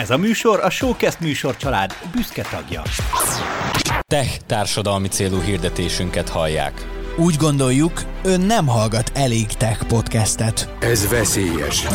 [0.00, 2.82] Ez a műsor a Showcast műsor család büszke tagja.
[4.06, 6.86] Tech társadalmi célú hirdetésünket hallják.
[7.16, 10.74] Úgy gondoljuk, ön nem hallgat elég tech podcastet.
[10.78, 11.86] Ez veszélyes.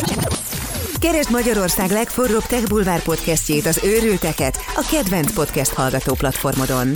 [1.00, 6.88] Keresd Magyarország legforróbb Tech Bulvár podcastjét, az őrülteket, a kedvenc podcast hallgató platformodon.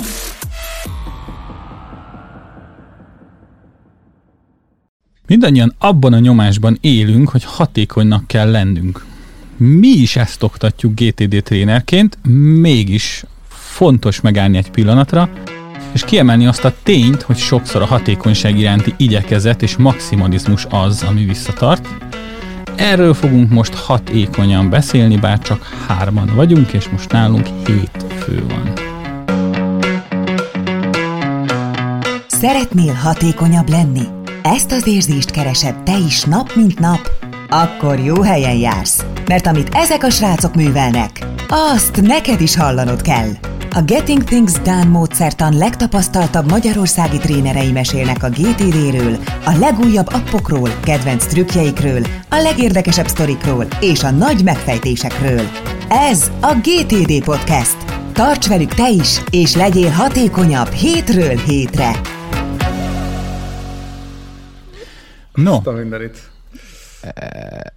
[5.27, 9.09] Mindannyian abban a nyomásban élünk, hogy hatékonynak kell lennünk.
[9.63, 12.19] Mi is ezt oktatjuk GTD trénerként,
[12.61, 15.31] mégis fontos megállni egy pillanatra,
[15.93, 21.25] és kiemelni azt a tényt, hogy sokszor a hatékonyság iránti igyekezet és maximalizmus az, ami
[21.25, 21.89] visszatart.
[22.77, 28.73] Erről fogunk most hatékonyan beszélni, bár csak hárman vagyunk, és most nálunk hét fő van.
[32.27, 34.05] Szeretnél hatékonyabb lenni?
[34.43, 37.20] Ezt az érzést keresed te is nap mint nap?
[37.53, 43.29] Akkor jó helyen jársz, mert amit ezek a srácok művelnek, azt neked is hallanod kell.
[43.71, 51.27] A Getting Things Done módszertan legtapasztaltabb magyarországi trénerei mesélnek a GTD-ről, a legújabb appokról, kedvenc
[51.27, 55.43] trükkjeikről, a legérdekesebb sztorikról és a nagy megfejtésekről.
[55.89, 57.77] Ez a GTD Podcast.
[58.13, 62.01] Tarts velük te is, és legyél hatékonyabb hétről hétre.
[65.35, 66.30] No, Azt a mindenit.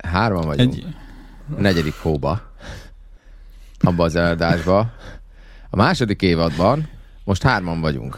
[0.08, 0.74] Hárman vagyunk.
[0.74, 0.86] egy,
[1.58, 2.42] A negyedik hóba.
[3.82, 4.80] Abba az eladásba.
[5.70, 6.90] A második évadban
[7.24, 8.18] most hárman vagyunk.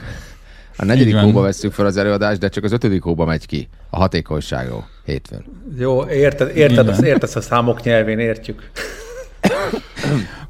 [0.78, 3.70] A negyedik hóba vesszük fel az előadást, de csak az ötödik hóba megy ki.
[3.90, 4.88] A hatékonyságról.
[5.06, 5.46] Hétfőn.
[5.78, 6.88] Jó, érted, érted, Igen.
[6.94, 8.72] az, érted a számok nyelvén, értjük.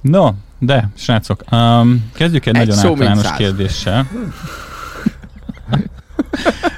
[0.01, 3.37] no, de srácok, um, kezdjük egy, Egy nagyon általános száz.
[3.37, 4.07] kérdéssel.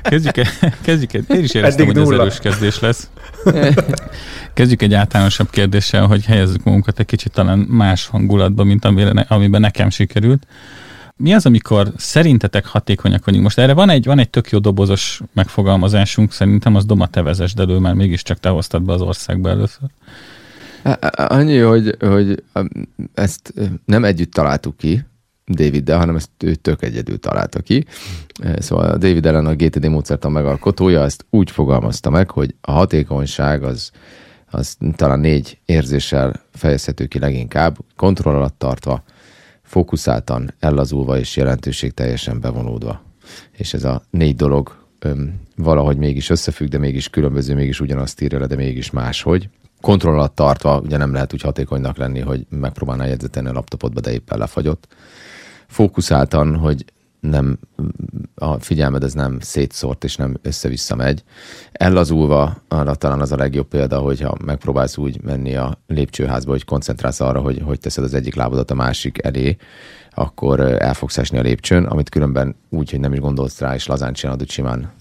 [0.02, 3.10] Kezdjük, egy- kezdjük egy, én is éreztem, Eddig hogy ez erős kezdés lesz.
[4.54, 9.62] Kezdjük egy általánosabb kérdéssel, hogy helyezzük magunkat egy kicsit talán más hangulatba, mint amire, amiben
[9.62, 10.48] nekem sikerült.
[11.16, 13.44] Mi az, amikor szerintetek hatékonyak vagyunk?
[13.44, 17.60] Most erre van egy, van egy tök jó dobozos megfogalmazásunk, szerintem az Doma te vezesd
[17.60, 19.90] elő, mert mégiscsak te hoztad be az országba először.
[21.12, 22.68] Annyi, hogy, hogy um,
[23.14, 23.54] ezt
[23.86, 25.04] nem együtt találtuk ki,
[25.48, 27.86] Daviddel, hanem ezt ő tök egyedül találta ki.
[28.44, 32.72] Eh, Szóval a David ellen a GTD módszertan megalkotója ezt úgy fogalmazta meg, hogy a
[32.72, 33.92] hatékonyság az,
[34.50, 39.04] az talán négy érzéssel fejezhető ki leginkább, kontroll alatt tartva,
[39.64, 43.02] fókuszáltan, ellazulva és jelentőség teljesen bevonódva.
[43.52, 48.40] És ez a négy dolog öm, valahogy mégis összefügg, de mégis különböző, mégis ugyanazt írja
[48.40, 49.50] le, de mégis máshogy.
[49.82, 54.12] Kontroll alatt tartva, ugye nem lehet úgy hatékonynak lenni, hogy megpróbálnál jegyzetelni a laptopodba, de
[54.12, 54.88] éppen lefagyott.
[55.68, 56.86] Fókuszáltan, hogy
[57.20, 57.60] nem
[58.36, 61.24] a figyelmed ez nem szétszórt és nem össze-vissza megy.
[61.72, 67.20] Ellazulva, arra talán az a legjobb példa, hogyha megpróbálsz úgy menni a lépcsőházba, hogy koncentrálsz
[67.20, 69.58] arra, hogy hogy teszed az egyik lábadat a másik elé,
[70.12, 73.88] akkor el fogsz esni a lépcsőn, amit különben úgy, hogy nem is gondolsz rá, és
[73.88, 74.92] lazán csinálod, úgy simán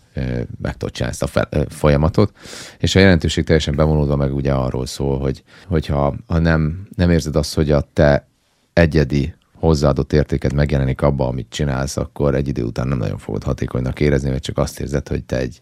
[0.62, 2.32] meg tudod csinálni ezt a fel, folyamatot.
[2.78, 7.36] És a jelentőség teljesen bevonódva meg ugye arról szól, hogy hogyha ha nem, nem érzed
[7.36, 8.26] azt, hogy a te
[8.72, 14.00] egyedi hozzáadott értéked megjelenik abba, amit csinálsz, akkor egy idő után nem nagyon fogod hatékonynak
[14.00, 15.60] érezni, mert csak azt érzed, hogy te egy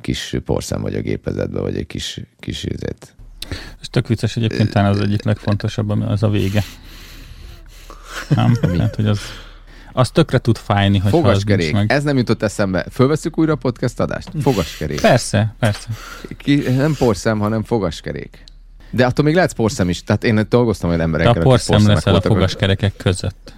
[0.00, 3.14] kis porszem vagy a gépezetbe, vagy egy kis, kis üzét.
[3.80, 6.62] És tök vicces egyébként talán az egyik legfontosabb, az a vége.
[8.28, 8.54] Nem?
[8.78, 9.20] Hát, hogy az,
[9.92, 11.72] az tökre tud fájni, hogy Fogaskerék.
[11.72, 11.92] meg.
[11.92, 12.86] Ez nem jutott eszembe.
[12.90, 14.30] Fölveszük újra a podcast adást?
[14.40, 15.00] Fogaskerék.
[15.00, 15.88] Persze, persze.
[16.36, 18.44] Ki, nem porszem, hanem fogaskerék.
[18.94, 20.04] De attól még lehet porszem is.
[20.04, 23.54] Tehát én dolgoztam olyan emberekkel, a akik porszem leszel a fogaskerekek között.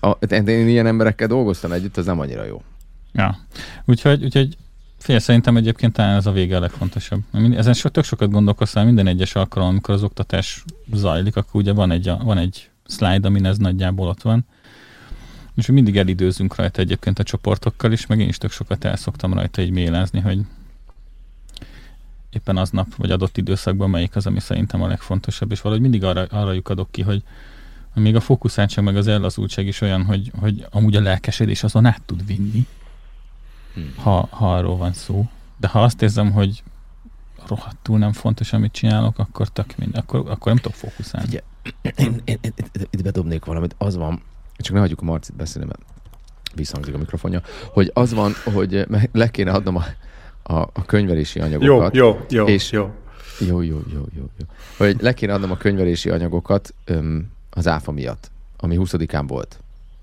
[0.00, 2.62] A, én, én ilyen emberekkel dolgoztam együtt, az nem annyira jó.
[3.12, 3.38] Ja.
[3.84, 4.56] Úgyhogy, úgyhogy
[4.98, 7.20] fél szerintem egyébként talán ez a vége a legfontosabb.
[7.56, 11.90] Ezen so, tök sokat gondolkoztam minden egyes alkalom, amikor az oktatás zajlik, akkor ugye van
[11.90, 14.46] egy, van egy slide, amin ez nagyjából ott van.
[15.56, 19.34] És mindig elidőzünk rajta egyébként a csoportokkal is, meg én is tök sokat el szoktam
[19.34, 20.40] rajta így mélázni, hogy
[22.34, 26.24] éppen aznap, vagy adott időszakban melyik az, ami szerintem a legfontosabb, és valahogy mindig arra,
[26.30, 27.22] arra lyukadok ki, hogy
[27.94, 32.02] még a fókuszáltság meg az ellazultság is olyan, hogy, hogy amúgy a lelkesedés azon át
[32.06, 32.66] tud vinni,
[33.96, 35.28] ha, ha arról van szó.
[35.56, 36.62] De ha azt érzem, hogy
[37.46, 41.26] rohadtul nem fontos, amit csinálok, akkor tök mind, akkor, akkor nem tudok fókuszálni.
[41.26, 41.44] Figyelj,
[41.82, 42.52] én, én, én,
[42.90, 44.22] itt bedobnék valamit, az van,
[44.56, 45.80] csak ne hagyjuk a Marcit beszélni, mert
[46.54, 47.42] visszhangzik a mikrofonja,
[47.72, 49.84] hogy az van, hogy le kéne adnom a,
[50.46, 51.94] a, a könyvelési Jó, anyagokat.
[51.94, 52.90] jó, jó, És- jó.
[53.48, 54.44] Jó, jó, jó, jó, jó.
[54.76, 59.58] Hogy le kéne adnom a könyvelési anyagokat öm, az áfa miatt, ami 20-án volt.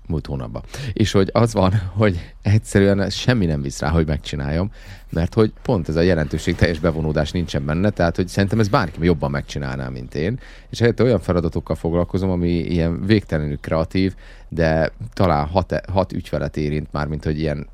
[0.06, 0.62] múlt hónapban.
[0.92, 4.70] És hogy az van, hogy egyszerűen semmi nem visz rá, hogy megcsináljam,
[5.10, 9.04] mert hogy pont ez a jelentőség teljes bevonódás nincsen benne, tehát hogy szerintem ez bárki
[9.04, 10.38] jobban megcsinálná, mint én,
[10.70, 14.14] és helyette olyan feladatokkal foglalkozom, ami ilyen végtelenül kreatív,
[14.54, 17.68] de talán hat, hat ügyfelet érint már, mint hogy ilyen,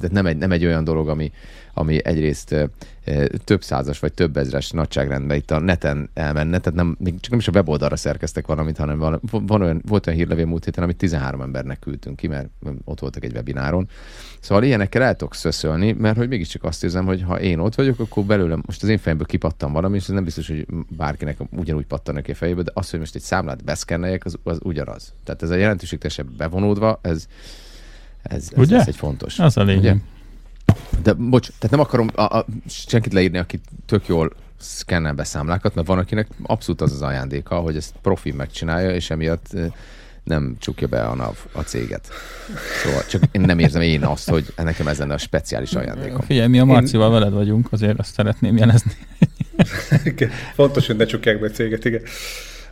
[0.00, 1.32] de nem egy, nem egy olyan dolog, ami,
[1.74, 2.70] ami egyrészt
[3.44, 7.48] több százas vagy több ezres nagyságrendben itt a neten elmenne, tehát nem, csak nem is
[7.48, 11.40] a weboldalra szerkeztek valamit, hanem van, van olyan, volt olyan hírlevél múlt héten, amit 13
[11.40, 12.48] embernek küldtünk ki, mert
[12.84, 13.88] ott voltak egy webináron.
[14.40, 18.00] Szóval ilyenekkel el tudok szöszölni, mert hogy mégiscsak azt érzem, hogy ha én ott vagyok,
[18.00, 20.66] akkor belőlem, most az én fejemből kipattam valami, és ez nem biztos, hogy
[20.96, 24.58] bárkinek ugyanúgy pattan neki a fejébe, de az, hogy most egy számlát beszkenneljek, az, az
[24.62, 25.14] ugyanaz.
[25.24, 27.26] Tehát ez a jelentőség teljesen bevonódva, ez,
[28.22, 28.78] ez, ez, Ugye?
[28.78, 29.38] ez egy fontos.
[29.38, 29.80] Az a lényeg.
[29.80, 29.94] Ugye?
[31.02, 35.74] De bocs, tehát nem akarom a, a, senkit leírni, aki tök jól szkennel be számlákat,
[35.74, 39.56] mert van, akinek abszolút az az ajándéka, hogy ezt profi megcsinálja, és emiatt
[40.24, 42.08] nem csukja be a NAV a céget.
[42.82, 46.20] Szóval csak én nem érzem én azt, hogy nekem ez lenne a speciális ajándékom.
[46.20, 48.92] Figyelj, mi a Marcival veled vagyunk, azért azt szeretném jelezni.
[50.54, 52.02] Fontos, hogy ne csukják be a céget, igen.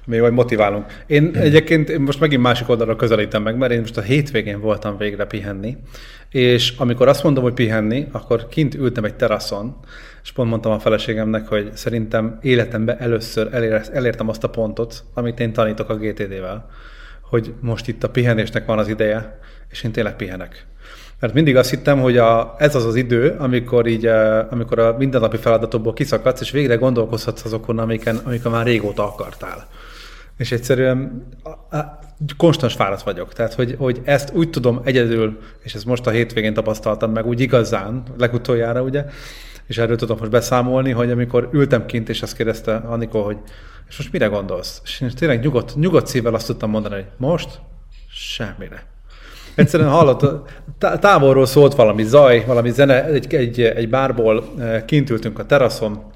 [0.06, 0.85] Mi majd motiválunk.
[1.06, 4.97] Én egyébként én most megint másik oldalra közelítem meg, mert én most a hétvégén voltam
[4.97, 5.76] végre pihenni,
[6.31, 9.76] és amikor azt mondom, hogy pihenni, akkor kint ültem egy teraszon,
[10.23, 15.41] és pont mondtam a feleségemnek, hogy szerintem életemben először elér, elértem azt a pontot, amit
[15.41, 16.70] én tanítok a GTD-vel,
[17.20, 19.38] hogy most itt a pihenésnek van az ideje,
[19.70, 20.67] és én tényleg pihenek.
[21.20, 24.96] Mert mindig azt hittem, hogy a, ez az az idő, amikor, így, eh, amikor a
[24.99, 29.69] mindennapi feladatokból kiszakadsz, és végre gondolkozhatsz azokon, amiken, amiken már régóta akartál.
[30.40, 31.26] És egyszerűen
[32.37, 33.32] konstans fáradt vagyok.
[33.32, 37.40] Tehát, hogy, hogy ezt úgy tudom egyedül, és ezt most a hétvégén tapasztaltam meg úgy
[37.40, 39.04] igazán, legutoljára ugye,
[39.66, 43.37] és erről tudom most beszámolni, hogy amikor ültem kint, és azt kérdezte Anikó, hogy
[43.88, 44.81] és most mire gondolsz?
[44.84, 47.60] És én tényleg nyugodt, nyugodt szívvel azt tudtam mondani, hogy most
[48.10, 48.84] semmire.
[49.54, 55.10] Egyszerűen hallott, tá- távolról szólt valami zaj, valami zene, egy, egy, egy bárból eh, kint
[55.10, 56.10] ültünk a teraszon,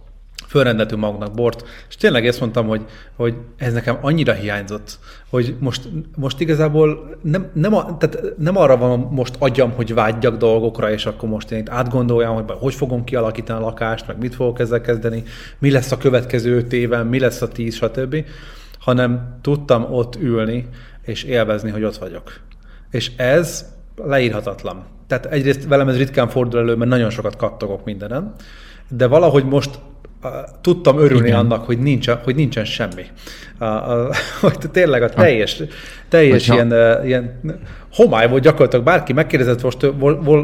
[0.55, 2.85] fölrendeltünk magunknak bort, és tényleg ezt mondtam, hogy,
[3.17, 4.99] hogy ez nekem annyira hiányzott,
[5.31, 10.37] hogy most, most igazából nem, nem, a, tehát nem arra van most agyam, hogy vágyjak
[10.37, 14.35] dolgokra, és akkor most én itt átgondoljam, hogy hogy fogom kialakítani a lakást, meg mit
[14.35, 15.23] fogok ezzel kezdeni,
[15.59, 18.25] mi lesz a következő öt éven, mi lesz a tíz, stb.,
[18.79, 20.69] hanem tudtam ott ülni,
[21.03, 22.33] és élvezni, hogy ott vagyok.
[22.91, 24.85] És ez leírhatatlan.
[25.07, 28.35] Tehát egyrészt velem ez ritkán fordul elő, mert nagyon sokat kattogok mindenen,
[28.89, 29.79] de valahogy most
[30.61, 31.39] tudtam örülni Igen.
[31.39, 33.05] annak, hogy, nincs, hogy nincsen semmi.
[33.61, 33.69] Uh,
[34.09, 35.63] uh, hogy tényleg a teljes,
[36.09, 37.41] teljes Hogyha- ilyen, ilyen
[37.93, 38.85] homály volt gyakorlatilag.
[38.85, 39.87] Bárki megkérdezett most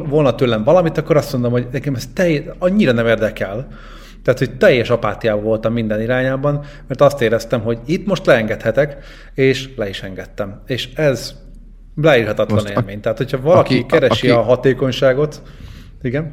[0.08, 3.68] volna tőlem valamit, akkor azt mondom, hogy nekem ez teljes, annyira nem érdekel.
[4.24, 8.96] Tehát, hogy teljes apátiában voltam minden irányában, mert azt éreztem, hogy itt most leengedhetek,
[9.34, 10.60] és le is engedtem.
[10.66, 11.34] És ez
[11.96, 13.00] leírhatatlan Most a- élmény.
[13.00, 15.42] Tehát, hogyha valaki aki- a- keresi aki- a hatékonyságot,
[16.02, 16.32] igen,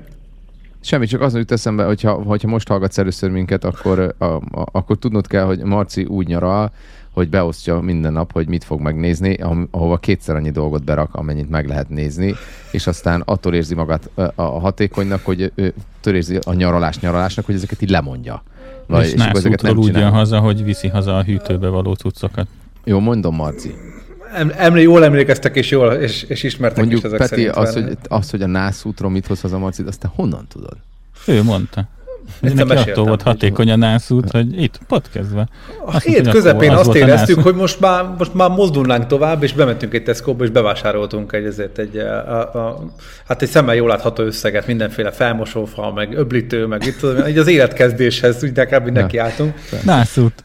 [0.81, 4.41] Semmi, csak az jut eszembe, hogyha, hogyha most hallgatsz először minket, akkor, a, a,
[4.71, 6.71] akkor tudnod kell, hogy Marci úgy nyaral,
[7.11, 9.37] hogy beosztja minden nap, hogy mit fog megnézni,
[9.71, 12.35] ahova kétszer annyi dolgot berak, amennyit meg lehet nézni,
[12.71, 15.51] és aztán attól érzi magát a hatékonynak, hogy
[15.97, 18.43] attól érzi a nyaralás nyaralásnak, hogy ezeket így lemondja.
[18.87, 22.47] Vagy, és akkor nászútról úgy jön haza, hogy viszi haza a hűtőbe való cuccokat.
[22.83, 23.73] Jó, mondom, Marci.
[24.33, 27.55] Em, emlé, jól emlékeztek, és jól, és, és ismertek Mondjuk is ezek Peti, szerint.
[27.55, 30.77] az hogy, az, hogy a nászútról mit hoz haza Marci, azt te honnan tudod?
[31.25, 31.87] Ő mondta.
[32.41, 35.47] Ezt Neki meséltem, attól volt hatékony a nászút, hogy itt podcastbe.
[35.85, 39.43] A hét közepén az azt volt a éreztük, hogy most már, most már mozdulnánk tovább,
[39.43, 42.83] és bementünk egy Tesco-ba, és bevásároltunk egy, ezért egy, a, a,
[43.27, 48.43] hát egy szemmel jól látható összeget, mindenféle felmosófa, meg öblítő, meg itt tudom, az életkezdéshez
[48.43, 49.53] úgy inkább neki álltunk.
[49.83, 50.43] Nászút.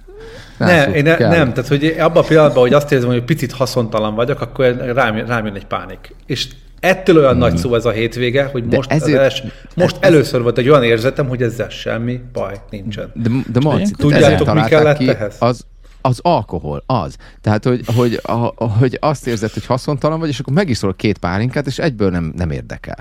[0.66, 1.30] Ne, Nászút én ne, kell.
[1.30, 5.26] nem, tehát hogy abban a pillanatban, hogy azt érzem, hogy picit haszontalan vagyok, akkor rám,
[5.26, 6.14] rám jön egy pánik.
[6.26, 6.48] És
[6.80, 8.68] ettől olyan nagy szó ez a hétvége, hogy.
[8.68, 9.42] De most, ezért- els,
[9.74, 13.10] most ez- először volt egy olyan érzetem, hogy ezzel semmi baj nincsen.
[13.14, 15.36] De, de Marci, Tudjátok, mi kellett ki, ehhez?
[15.38, 15.64] Az,
[16.00, 17.16] az alkohol, az.
[17.40, 18.32] Tehát, hogy, hogy, a,
[18.64, 22.50] hogy azt érzed, hogy haszontalan vagy, és akkor megiszol két pálinkát, és egyből nem, nem
[22.50, 22.98] érdekel.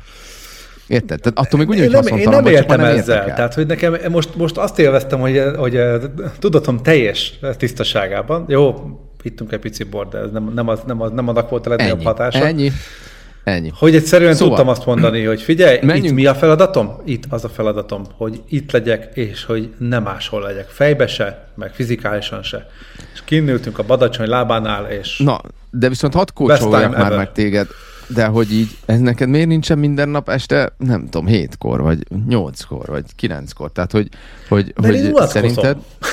[0.92, 1.20] Érted?
[1.22, 3.16] Tehát attól még Én ugyanúgy nem, én nem csak már értem nem ezzel.
[3.16, 3.36] érdekel.
[3.36, 6.00] Tehát, hogy nekem most, most azt élveztem, hogy, hogy eh,
[6.40, 8.46] tudatom teljes tisztaságában.
[8.48, 8.76] Jó,
[9.24, 11.70] ittunk egy pici bort, de ez nem, nem, az, nem, az, nem annak volt a
[11.70, 12.06] legnagyobb Ennyi.
[12.06, 12.46] hatása.
[12.46, 12.72] Ennyi.
[13.44, 13.72] Ennyi.
[13.76, 17.02] Hogy egyszerűen Szóval- tudtam azt mondani, hogy figyelj, Menjünk- itt mi a feladatom?
[17.06, 20.68] Itt az a feladatom, hogy itt legyek, és hogy nem máshol legyek.
[20.70, 22.70] Fejbe se, meg fizikálisan se.
[23.14, 27.18] És kinnültünk a badacsony lábánál, és Na, de viszont hadd time már ever.
[27.18, 27.68] meg téged,
[28.14, 32.86] de hogy így, ez neked miért nincsen minden nap este, nem tudom, hétkor, vagy nyolckor,
[32.86, 33.72] vagy kilenckor?
[33.72, 34.08] Tehát, hogy,
[34.50, 35.28] hogy, én hogy unatkozom.
[35.28, 35.78] szerinted...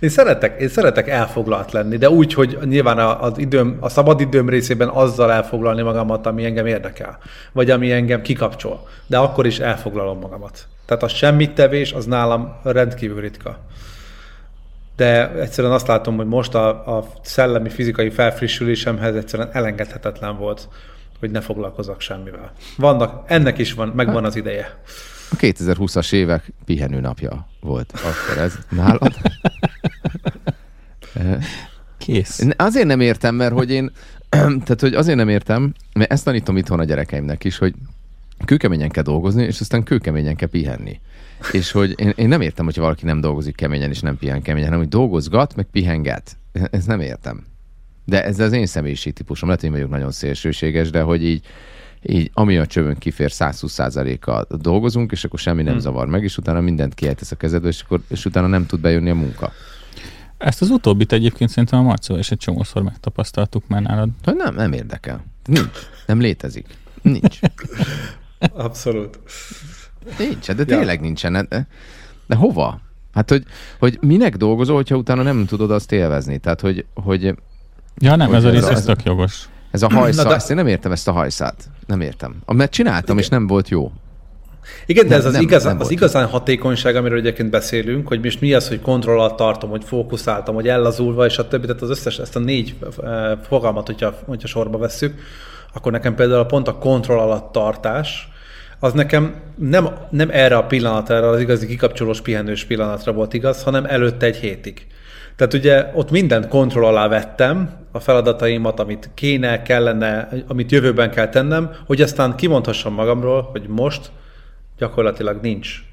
[0.00, 4.48] Én szeretek, én szeretek elfoglalt lenni, de úgy, hogy nyilván az időm, a szabad időm
[4.48, 7.18] részében azzal elfoglalni magamat, ami engem érdekel,
[7.52, 8.88] vagy ami engem kikapcsol.
[9.06, 10.66] De akkor is elfoglalom magamat.
[10.86, 13.58] Tehát a semmit tevés az nálam rendkívül ritka.
[14.96, 20.68] De egyszerűen azt látom, hogy most a, a szellemi, fizikai felfrissülésemhez egyszerűen elengedhetetlen volt,
[21.18, 22.52] hogy ne foglalkozok semmivel.
[22.76, 24.80] Vannak, ennek is van, megvan az ideje.
[25.30, 29.14] A 2020-as évek pihenő napja volt akkor ez nálad.
[31.98, 32.46] Kész.
[32.56, 33.90] Azért nem értem, mert hogy én,
[34.64, 37.74] tehát hogy azért nem értem, mert ezt tanítom itthon a gyerekeimnek is, hogy
[38.44, 41.00] kőkeményen kell dolgozni, és aztán kőkeményen kell pihenni.
[41.52, 44.68] És hogy én, én nem értem, hogy valaki nem dolgozik keményen, és nem pihen keményen,
[44.68, 46.36] hanem hogy dolgozgat, meg pihenget.
[46.70, 47.44] Ezt nem értem.
[48.08, 48.66] De ez az én
[49.12, 51.44] típusom, lehet, hogy vagyok nagyon szélsőséges, de hogy így,
[52.02, 55.80] így ami a csövön kifér 120%-kal dolgozunk, és akkor semmi nem hmm.
[55.80, 59.10] zavar meg, és utána mindent kiejtesz a kezedbe, és, akkor, és utána nem tud bejönni
[59.10, 59.52] a munka.
[60.38, 64.08] Ezt az utóbbit egyébként szerintem a Marcó és egy csomószor megtapasztaltuk már nálad.
[64.24, 65.24] Hogy nem, nem érdekel.
[65.44, 65.78] Nincs.
[66.06, 66.66] Nem létezik.
[67.02, 67.38] Nincs.
[68.52, 69.18] Abszolút.
[70.18, 71.00] Nincs, de tényleg ja.
[71.00, 71.32] nincsen.
[71.32, 71.66] De,
[72.26, 72.80] de hova?
[73.12, 73.44] Hát, hogy,
[73.78, 76.38] hogy minek dolgozol, hogyha utána nem tudod azt élvezni?
[76.38, 76.84] Tehát, hogy...
[76.94, 77.34] hogy
[77.98, 79.48] ja, nem, ez a rész, ez tök jogos.
[79.70, 80.34] Ez a hajszál, de...
[80.34, 81.64] ezt én nem értem, ezt a hajszát.
[81.86, 82.36] Nem értem.
[82.46, 83.18] Mert csináltam, Igen.
[83.18, 83.92] és nem volt jó.
[84.86, 88.22] Igen, de ez nem, az, nem, igazán, nem az igazán hatékonyság, amiről egyébként beszélünk, hogy
[88.22, 91.82] most mi az, hogy kontroll alatt tartom, hogy fókuszáltam, hogy ellazulva, és a többi, tehát
[91.82, 95.20] az összes, ezt a négy eh, fogalmat, hogyha, hogyha sorba vesszük,
[95.74, 98.28] akkor nekem például pont a kontroll alatt tartás,
[98.80, 103.62] az nekem nem, nem erre a pillanat, erre az igazi kikapcsolós pihenős pillanatra volt igaz,
[103.62, 104.86] hanem előtte egy hétig.
[105.36, 111.28] Tehát ugye ott mindent kontroll alá vettem, a feladataimat, amit kéne, kellene, amit jövőben kell
[111.28, 114.10] tennem, hogy aztán kimondhassam magamról, hogy most
[114.78, 115.84] gyakorlatilag nincs.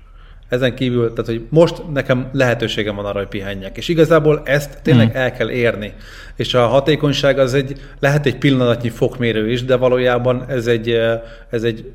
[0.50, 3.78] Ezen kívül, tehát hogy most nekem lehetőségem van arra, hogy pihenjek.
[3.78, 5.22] És igazából ezt tényleg hmm.
[5.22, 5.94] el kell érni.
[6.36, 11.00] És a hatékonyság az egy, lehet egy pillanatnyi fokmérő is, de valójában ez egy,
[11.50, 11.92] ez egy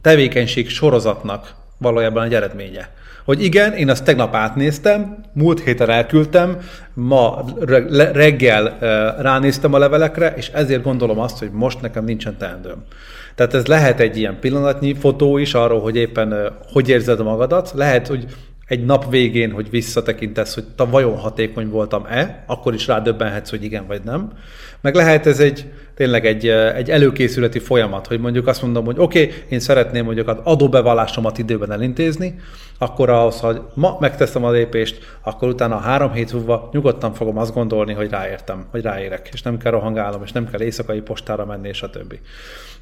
[0.00, 2.90] tevékenység sorozatnak valójában egy eredménye.
[3.24, 6.58] Hogy igen, én azt tegnap átnéztem, múlt héten elküldtem,
[6.94, 7.44] ma
[8.12, 8.78] reggel
[9.20, 12.84] ránéztem a levelekre, és ezért gondolom azt, hogy most nekem nincsen teendőm.
[13.34, 18.06] Tehát ez lehet egy ilyen pillanatnyi fotó is arról, hogy éppen hogy érzed magadat, lehet,
[18.06, 18.26] hogy
[18.66, 23.86] egy nap végén, hogy visszatekintesz, hogy te vajon hatékony voltam-e, akkor is rádöbbenhetsz, hogy igen
[23.86, 24.32] vagy nem.
[24.84, 25.64] Meg lehet ez egy
[25.94, 30.28] tényleg egy, egy előkészületi folyamat, hogy mondjuk azt mondom, hogy oké, okay, én szeretném mondjuk
[30.28, 32.40] az adóbevallásomat időben elintézni,
[32.78, 37.54] akkor ahhoz, hogy ma megteszem a lépést, akkor utána három hét múlva nyugodtan fogom azt
[37.54, 41.68] gondolni, hogy ráértem, hogy ráérek, és nem kell rohangálnom, és nem kell éjszakai postára menni,
[41.68, 42.20] és a többi.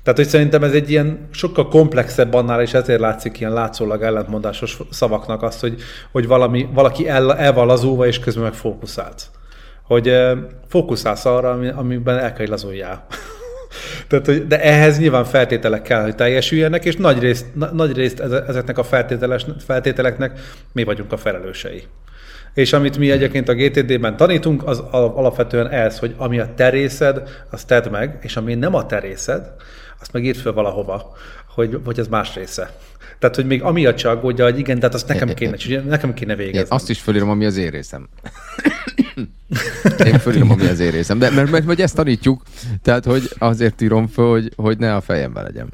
[0.02, 4.78] Tehát, hogy szerintem ez egy ilyen sokkal komplexebb annál, és ezért látszik ilyen látszólag ellentmondásos
[4.90, 5.80] szavaknak azt, hogy,
[6.12, 9.30] hogy valami, valaki el, el van lazulva, és közben meg fókuszált.
[9.92, 10.16] Hogy
[10.68, 13.06] fókuszálsz arra, amiben el kell lazuljál.
[14.08, 18.20] Tehát, hogy, de ehhez nyilván feltételek kell, hogy teljesüljenek, és nagy részt, na, nagy részt
[18.20, 18.84] ezeknek a
[19.66, 20.40] feltételeknek
[20.72, 21.82] mi vagyunk a felelősei.
[22.54, 27.66] És amit mi egyébként a GTD-ben tanítunk, az alapvetően ez, hogy ami a terészed, azt
[27.66, 29.52] tedd meg, és ami nem a terészed,
[30.00, 31.16] azt meg írd fel valahova,
[31.54, 32.70] hogy, hogy ez más része.
[33.18, 35.56] Tehát, hogy még amiatt se aggódja, hogy igen, tehát azt nekem kéne,
[35.86, 36.58] nekem kéne végezni.
[36.58, 38.08] Én azt is fölírom, ami az én részem.
[40.04, 41.18] Én fölírom, ami az én részem.
[41.18, 42.42] De mert, mert, mert ezt tanítjuk,
[42.82, 45.68] tehát, hogy azért írom föl, hogy, hogy ne a fejembe legyen.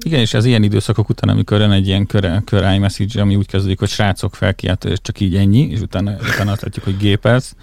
[0.00, 3.46] Igen, és az ilyen időszakok után, amikor jön egy ilyen kör, kör iMessage, ami úgy
[3.46, 7.54] kezdődik, hogy srácok felkiált, csak így ennyi, és utána, utána azt látjuk, hogy gépelsz,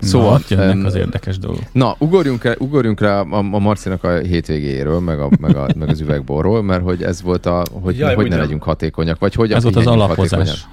[0.00, 1.62] Szóval Na, jönnek az érdekes dolgok.
[1.72, 5.88] Na, ugorjunk, el, ugorjunk rá a, a Marcinak a hétvégéről, meg, a, meg, a, meg
[5.88, 9.52] az üvegborról, mert hogy ez volt a, hogy, Jaj, hogy ne legyünk hatékonyak, vagy hogy
[9.52, 10.66] Ez volt az alapozás.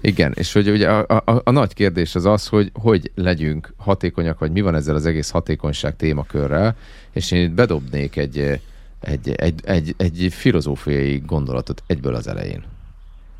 [0.00, 4.38] Igen, és hogy ugye a, a, a nagy kérdés az az, hogy hogy legyünk hatékonyak,
[4.38, 6.76] vagy mi van ezzel az egész hatékonyság témakörrel,
[7.12, 8.60] és én itt bedobnék egy,
[9.00, 12.62] egy, egy, egy, egy filozófiai gondolatot egyből az elején.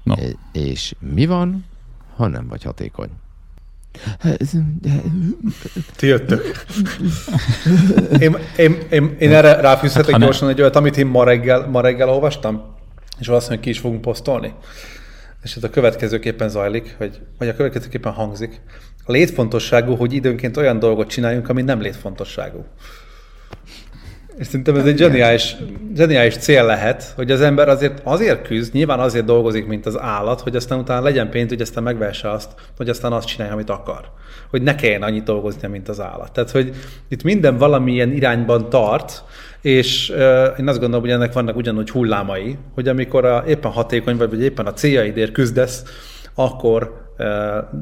[0.03, 0.15] No.
[0.15, 1.65] E, és mi van,
[2.17, 3.11] ha nem vagy hatékony?
[5.97, 6.65] Ti jöttök.
[8.21, 11.81] Én, én, én, én erre ráfűzhetek hát, gyorsan egy olyat, amit én ma reggel, ma
[11.81, 12.63] reggel olvastam,
[13.19, 14.55] és valószínűleg ki is fogunk posztolni.
[15.43, 18.61] És ez a következőképpen zajlik, hogy, vagy a következőképpen hangzik.
[19.05, 22.65] A létfontosságú, hogy időnként olyan dolgot csináljunk, ami nem létfontosságú.
[24.39, 25.57] És szerintem ez egy zseniális,
[25.97, 30.41] zseniális cél lehet, hogy az ember azért, azért küzd, nyilván azért dolgozik, mint az állat,
[30.41, 34.11] hogy aztán utána legyen pénz, hogy aztán megvesse azt, hogy aztán azt csinálja, amit akar.
[34.51, 36.33] Hogy ne kelljen annyit dolgozni, mint az állat.
[36.33, 36.75] Tehát, hogy
[37.09, 39.25] itt minden valamilyen irányban tart,
[39.61, 40.09] és
[40.59, 44.43] én azt gondolom, hogy ennek vannak ugyanúgy hullámai, hogy amikor a, éppen hatékony vagy, vagy
[44.43, 45.83] éppen a céljaidért küzdesz,
[46.35, 47.07] akkor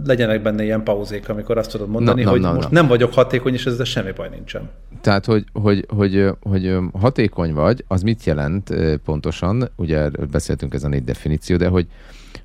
[0.05, 2.81] legyenek benne ilyen pauzék, amikor azt tudod mondani, Na, na, hogy na, most na.
[2.81, 4.69] nem vagyok hatékony, és ezzel semmi baj nincsen.
[5.01, 9.69] Tehát, hogy, hogy, hogy, hogy hatékony vagy, az mit jelent pontosan?
[9.77, 11.87] Ugye beszéltünk ez a négy definíció, de hogy,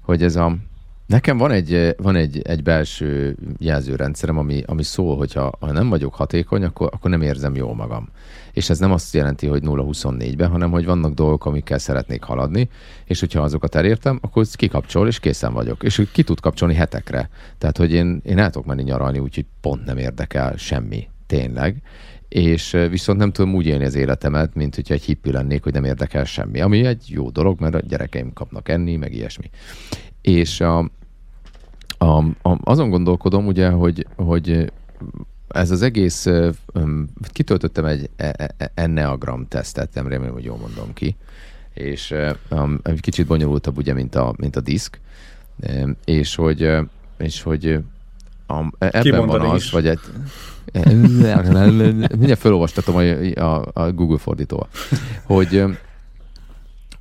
[0.01, 0.55] hogy ez a...
[1.11, 5.89] Nekem van egy, van egy, egy belső jelzőrendszerem, ami, ami szól, hogy ha, ha nem
[5.89, 8.09] vagyok hatékony, akkor, akkor nem érzem jól magam.
[8.51, 12.69] És ez nem azt jelenti, hogy 0-24-ben, hanem hogy vannak dolgok, amikkel szeretnék haladni,
[13.05, 15.83] és hogyha azokat elértem, akkor kikapcsol, és készen vagyok.
[15.83, 17.29] És ki tud kapcsolni hetekre.
[17.57, 21.81] Tehát, hogy én, én el tudok menni nyaralni, úgyhogy pont nem érdekel semmi, tényleg.
[22.27, 25.73] És ö, viszont nem tudom úgy élni az életemet, mint hogyha egy hippi lennék, hogy
[25.73, 26.61] nem érdekel semmi.
[26.61, 29.49] Ami egy jó dolog, mert a gyerekeim kapnak enni, meg ilyesmi.
[30.21, 30.91] És a,
[32.41, 34.71] a, a, azon gondolkodom, ugye, hogy, hogy
[35.47, 36.27] ez az egész,
[37.27, 41.15] kitöltöttem egy e- e- enneagram tesztet, nem remélem, hogy jól mondom ki,
[41.73, 42.15] és
[42.49, 44.99] um, egy kicsit bonyolultabb, ugye, mint a, mint a diszk,
[46.05, 46.69] és hogy,
[47.17, 47.79] és hogy
[48.47, 49.71] a, ebben Kimondani van az, is.
[49.71, 49.99] vagy egy,
[52.17, 53.01] mindjárt felolvastatom a,
[53.41, 54.67] a, a Google fordítóval,
[55.23, 55.63] hogy,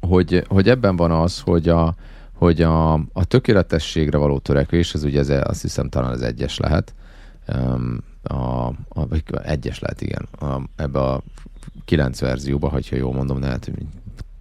[0.01, 1.95] hogy, hogy ebben van az, hogy a,
[2.41, 6.95] hogy a, a tökéletességre való törekvés, ez ugye ez, azt hiszem talán az egyes lehet,
[8.23, 9.07] a, a,
[9.43, 11.23] egyes lehet, igen, a, ebbe a
[11.85, 13.87] kilenc verzióba, hogyha jól mondom, lehet, hogy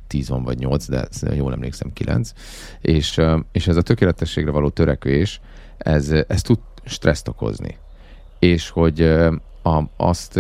[0.08, 2.34] 10 van vagy 8, de jól emlékszem 9,
[2.82, 5.42] és, és ez a tökéletességre való törekvés,
[5.78, 7.78] ez, ez tud stresszt okozni.
[8.40, 9.02] És hogy
[9.62, 10.40] a, azt,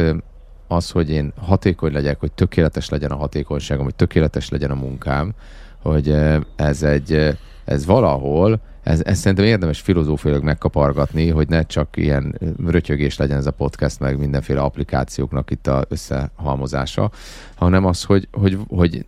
[0.68, 5.34] az, hogy én hatékony legyek, hogy tökéletes legyen a hatékonyságom, hogy tökéletes legyen a munkám,
[5.82, 6.16] hogy
[6.56, 13.18] ez egy, ez valahol, ez, ez szerintem érdemes filozófiailag megkapargatni, hogy ne csak ilyen rötyögés
[13.18, 17.12] legyen ez a podcast, meg mindenféle applikációknak itt a összehalmozása,
[17.56, 19.06] hanem az, hogy, hogy, hogy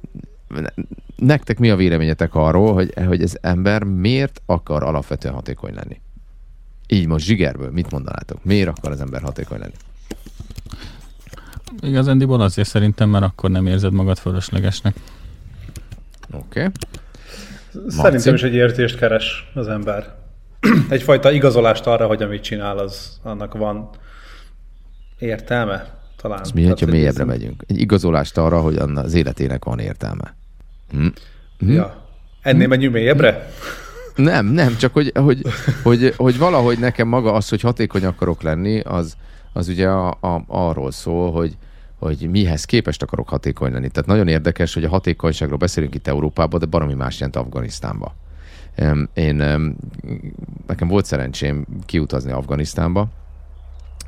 [1.16, 6.02] nektek mi a véleményetek arról, hogy, hogy ez ember miért akar alapvetően hatékony lenni?
[6.88, 8.44] Így most zsigerből, mit mondanátok?
[8.44, 9.74] Miért akar az ember hatékony lenni?
[11.80, 14.96] Igazándiból azért szerintem, mert akkor nem érzed magad fölöslegesnek.
[16.34, 16.60] Oké.
[16.60, 16.70] Okay.
[17.88, 20.16] Szerintem is egy értést keres az ember.
[20.90, 23.90] Egyfajta igazolást arra, hogy amit csinál, az annak van
[25.20, 26.42] értelme, talán.
[26.42, 27.64] Ez mi, hogyha hogy mélyebbre ez- megyünk?
[27.68, 30.36] Egy igazolást arra, hogy az életének van értelme.
[30.92, 31.08] Hm?
[31.60, 32.06] Ja.
[32.42, 33.50] Ennél menjünk mélyebbre?
[34.16, 35.42] Nem, nem, csak hogy, hogy,
[35.84, 39.16] hogy, hogy valahogy nekem maga az, hogy hatékony akarok lenni, az,
[39.54, 41.58] az ugye a, a, arról szól, hogy,
[42.02, 43.90] hogy mihez képest akarok hatékony lenni.
[43.90, 48.16] Tehát nagyon érdekes, hogy a hatékonyságról beszélünk itt Európában, de baromi más jelent Afganisztánba.
[49.14, 49.76] Én, em,
[50.68, 53.08] nekem volt szerencsém kiutazni Afganisztánba,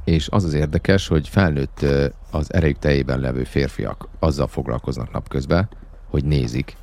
[0.04, 1.86] és az az érdekes, hogy felnőtt
[2.32, 5.70] az erejük teljében levő férfiak azzal foglalkoznak napközben,
[6.10, 6.76] hogy nézik,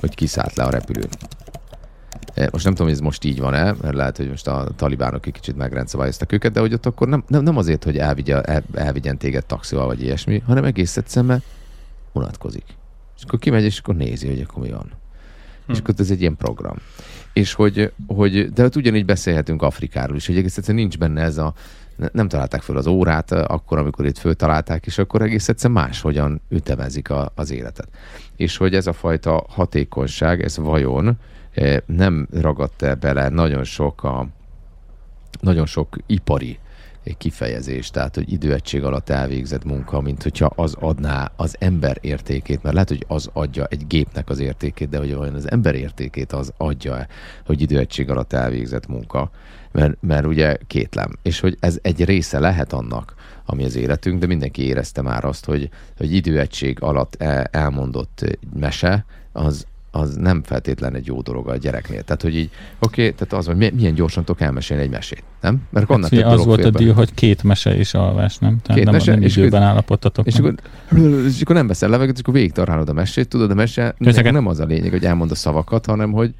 [0.00, 1.08] hogy kiszállt le a repülőn.
[2.34, 5.26] E, Most nem tudom, hogy ez most így van-e, mert lehet, hogy most a talibánok
[5.26, 8.62] egy kicsit megrendszabályoztak őket, de hogy ott akkor nem, nem, nem azért, hogy elvigye, el,
[8.74, 11.44] elvigyen téged taxival vagy ilyesmi, hanem egész egyszerűen mert
[12.12, 12.64] unatkozik.
[13.16, 14.92] És akkor kimegy, és akkor nézi, hogy akkor mi van.
[15.66, 15.72] Hm.
[15.72, 16.76] És akkor ez egy ilyen program.
[17.32, 21.38] És hogy, hogy de ott ugyanígy beszélhetünk Afrikáról is, hogy egész egyszerűen nincs benne ez
[21.38, 21.54] a
[21.96, 25.82] ne- nem találták föl az órát eh, akkor, amikor itt föltalálták, és akkor egész egyszerűen
[25.82, 27.88] máshogyan ütemezik a, az életet.
[28.36, 31.18] És hogy ez a fajta hatékonyság, ez vajon
[31.56, 34.26] eh, nem ragadt-e bele nagyon sok a
[35.40, 36.58] nagyon sok ipari
[37.18, 42.74] kifejezés, tehát hogy időegység alatt elvégzett munka, mint hogyha az adná az ember értékét, mert
[42.74, 46.52] lehet, hogy az adja egy gépnek az értékét, de hogy olyan az ember értékét az
[46.56, 47.06] adja,
[47.46, 49.30] hogy időegység alatt elvégzett munka,
[49.72, 51.10] mert, mert ugye kétlem.
[51.22, 53.14] És hogy ez egy része lehet annak,
[53.44, 59.04] ami az életünk, de mindenki érezte már azt, hogy, hogy időegység alatt el, elmondott mese,
[59.32, 59.66] az,
[60.00, 62.02] az nem feltétlen egy jó dolog a gyereknél.
[62.02, 65.22] Tehát, hogy így, oké, okay, tehát az, hogy mi- milyen gyorsan tudok elmesélni egy mesét,
[65.40, 65.62] nem?
[65.70, 68.58] Mert annak Hát, több az volt a díj, hogy két mese és alvás, nem?
[68.62, 70.26] Tehát Két nem, mese, nem és időben akkor- állapottatok.
[70.26, 70.58] És meg.
[70.90, 73.94] akkor, és akkor nem veszel levegőt, és akkor végig tarálod a mesét, tudod, a mese
[73.98, 76.34] Közeket- nem az a lényeg, hogy elmond a szavakat, hanem hogy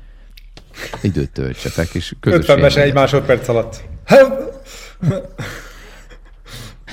[1.03, 3.83] időt töltsetek, és közös 50 mese egy másodperc alatt.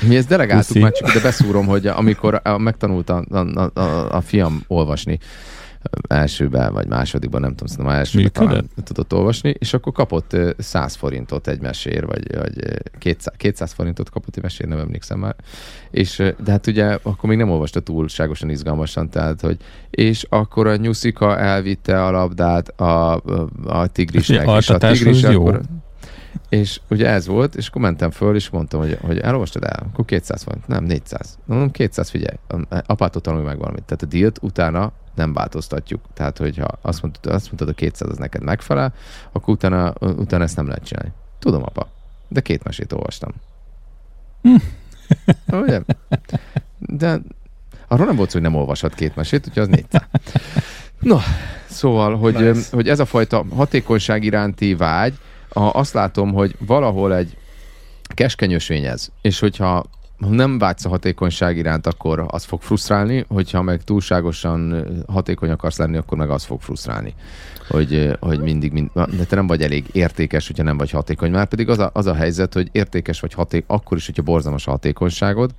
[0.07, 0.79] Mi ezt delegáltuk Puszi.
[0.79, 5.19] már, csak ide beszúrom, hogy amikor a, megtanult a, a, a, a fiam olvasni,
[6.07, 10.95] elsőben vagy másodikban, nem tudom, szerintem elsőben talán tudott olvasni, és akkor kapott ö, 100
[10.95, 15.35] forintot egy mesér, vagy, vagy ö, 200, 200 forintot kapott egy mesér, nem emlékszem már.
[15.91, 19.57] És, de hát ugye akkor még nem olvasta túlságosan izgalmasan, tehát, hogy
[19.89, 23.21] és akkor a nyuszika elvitte a labdát a,
[23.65, 25.49] a, tigrisnek, és a tigris az jó.
[26.49, 29.87] És ugye ez volt, és akkor mentem föl, és mondtam, hogy, hogy elolvastad el?
[29.91, 30.63] Akkor 200 van.
[30.65, 31.37] Nem, 400.
[31.45, 32.37] Mondom, 200, figyelj,
[32.85, 33.83] apától tanulj meg valamit.
[33.83, 36.01] Tehát a dílt utána nem változtatjuk.
[36.13, 38.93] Tehát, hogyha azt mondtad, azt mondtad a 200 az neked megfelel,
[39.31, 41.11] akkor utána, utána ezt nem lehet csinálni.
[41.39, 41.87] Tudom, apa,
[42.27, 43.31] de két mesét olvastam.
[44.41, 44.55] Hm.
[45.47, 45.81] Ugye?
[46.79, 47.19] De
[47.87, 50.01] arról nem volt szó, hogy nem olvashat két mesét, úgyhogy az 400.
[50.99, 51.17] No,
[51.65, 52.75] szóval, hogy, nice.
[52.75, 55.13] hogy ez a fajta hatékonyság iránti vágy,
[55.53, 57.37] ha azt látom, hogy valahol egy
[58.07, 59.85] keskeny ez, és hogyha
[60.17, 65.97] nem vágysz a hatékonyság iránt, akkor az fog frusztrálni, hogyha meg túlságosan hatékony akarsz lenni,
[65.97, 67.13] akkor meg az fog frusztrálni.
[67.69, 71.31] Hogy, hogy mindig, mind, de te nem vagy elég értékes, hogyha nem vagy hatékony.
[71.31, 74.67] Már pedig az a, az a helyzet, hogy értékes vagy hatékony, akkor is, hogyha borzalmas
[74.67, 75.51] a hatékonyságod,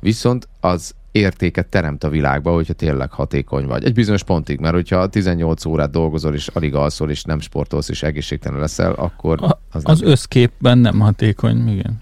[0.00, 3.84] viszont az értéket teremt a világba, hogyha tényleg hatékony vagy.
[3.84, 8.02] Egy bizonyos pontig, mert hogyha 18 órát dolgozol, és alig alszol, és nem sportolsz, és
[8.02, 11.98] egészségtelen leszel, akkor az, az nem összképben nem hatékony, igen.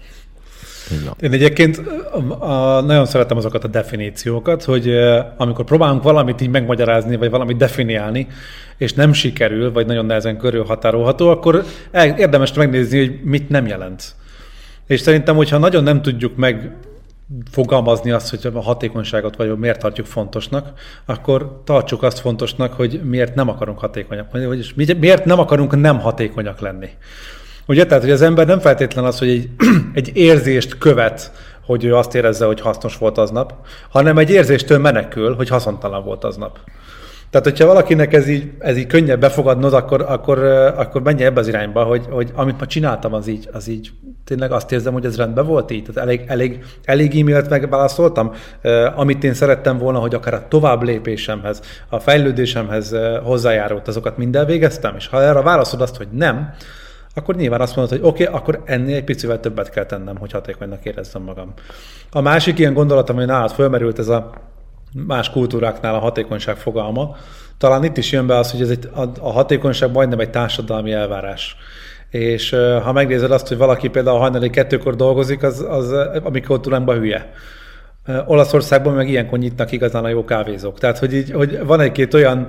[1.21, 4.89] Én egyébként a, a, nagyon szeretem azokat a definíciókat, hogy
[5.37, 8.27] amikor próbálunk valamit így megmagyarázni, vagy valamit definiálni,
[8.77, 14.15] és nem sikerül, vagy nagyon nehezen körülhatárolható, akkor érdemes megnézni, hogy mit nem jelent.
[14.87, 16.71] És szerintem, hogyha nagyon nem tudjuk meg
[17.51, 20.71] fogalmazni azt, hogy a hatékonyságot vagy miért tartjuk fontosnak,
[21.05, 26.59] akkor tartsuk azt fontosnak, hogy miért nem akarunk hatékonyak, vagyis miért nem akarunk nem hatékonyak
[26.59, 26.89] lenni.
[27.67, 29.49] Ugye, tehát, hogy az ember nem feltétlen az, hogy egy,
[29.93, 31.31] egy érzést követ,
[31.65, 33.53] hogy ő azt érezze, hogy hasznos volt aznap,
[33.89, 36.59] hanem egy érzéstől menekül, hogy haszontalan volt aznap.
[37.31, 40.39] Tehát, hogyha valakinek ez így, ez így könnyebb befogadnod, akkor, akkor,
[40.75, 43.91] akkor menjen ebbe az irányba, hogy, hogy amit ma csináltam, az így, az így
[44.25, 45.83] tényleg azt érzem, hogy ez rendben volt így.
[45.83, 48.31] Tehát elég, elég, elég e-mailt megválaszoltam,
[48.95, 54.95] amit én szerettem volna, hogy akár a tovább lépésemhez, a fejlődésemhez hozzájárult, azokat mind elvégeztem,
[54.95, 56.53] és ha erre válaszod azt, hogy nem,
[57.15, 60.31] akkor nyilván azt mondod, hogy oké, okay, akkor ennél egy picivel többet kell tennem, hogy
[60.31, 61.53] hatékonynak érezzem magam.
[62.11, 64.29] A másik ilyen gondolatom, hogy nálad fölmerült ez a
[64.93, 67.15] más kultúráknál a hatékonyság fogalma,
[67.57, 71.55] talán itt is jön be az, hogy ez egy, a, hatékonyság majdnem egy társadalmi elvárás.
[72.09, 72.49] És
[72.83, 75.91] ha megnézed azt, hogy valaki például hajnali kettőkor dolgozik, az, az
[76.23, 77.33] a mi kultúránkban hülye.
[78.25, 80.79] Olaszországban meg ilyenkor nyitnak igazán a jó kávézók.
[80.79, 82.47] Tehát, hogy, így, hogy van egy-két olyan,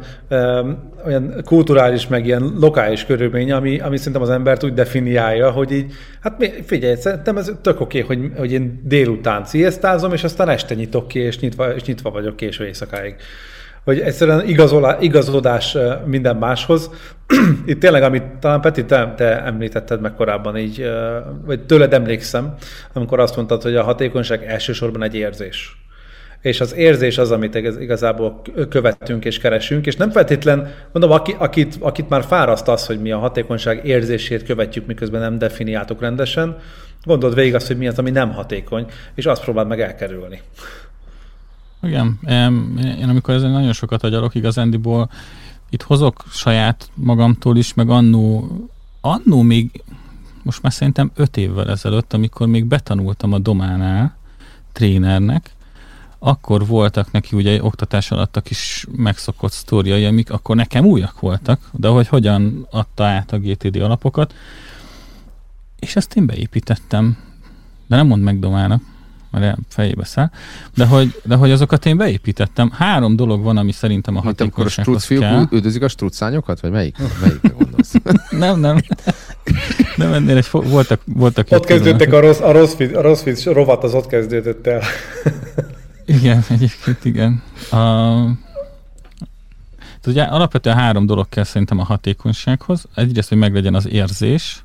[1.06, 5.92] olyan kulturális, meg ilyen lokális körülmény, ami, ami szerintem az embert úgy definiálja, hogy így,
[6.20, 10.74] hát figyelj, szerintem ez tök oké, okay, hogy, hogy én délután sziasztázom, és aztán este
[10.74, 13.14] nyitok ki, és nyitva, és nyitva vagyok késő éjszakáig
[13.84, 16.90] hogy egyszerűen igazolá, igazodás minden máshoz.
[17.66, 20.90] Itt tényleg, amit talán Peti, te, te említetted meg korábban így,
[21.44, 22.54] vagy tőled emlékszem,
[22.92, 25.76] amikor azt mondtad, hogy a hatékonyság elsősorban egy érzés.
[26.40, 32.08] És az érzés az, amit igazából követünk és keresünk, és nem feltétlen, mondom, akit, akit
[32.08, 36.56] már fáraszt az, hogy mi a hatékonyság érzését követjük, miközben nem definiáltuk rendesen,
[37.04, 40.40] gondold végig azt, hogy mi az, ami nem hatékony, és azt próbáld meg elkerülni.
[41.82, 42.18] Igen,
[42.98, 45.10] én amikor ezen nagyon sokat agyalok igazándiból,
[45.70, 48.50] itt hozok saját magamtól is, meg annó,
[49.00, 49.82] annó még,
[50.42, 54.16] most már szerintem öt évvel ezelőtt, amikor még betanultam a dománál
[54.72, 55.50] trénernek,
[56.18, 61.70] akkor voltak neki ugye oktatás alatt a kis megszokott sztoriai, amik akkor nekem újak voltak,
[61.72, 64.34] de hogy hogyan adta át a GTD alapokat,
[65.78, 67.16] és ezt én beépítettem,
[67.86, 68.82] de nem mond meg Domának,
[69.32, 70.30] mert fejébe száll,
[70.74, 72.70] de hogy, de hogy azokat én beépítettem.
[72.70, 75.18] Három dolog van, ami szerintem a hatékonysághoz kell.
[75.18, 76.96] Akkor a üldözik a struccányokat, vagy melyik?
[77.22, 77.92] Melyikre gondolsz?
[78.30, 78.80] nem, nem.
[79.96, 83.84] Nem, ennél egy, voltak, voltak Ott kezdődtek a rossz, a rossz, a rossz fit rovat,
[83.84, 84.82] az ott kezdődött el.
[86.16, 87.42] igen, egyébként igen.
[87.70, 87.78] A,
[90.06, 92.84] ugye alapvetően három dolog kell szerintem a hatékonysághoz.
[92.94, 94.64] Egyrészt, hogy meglegyen az érzés,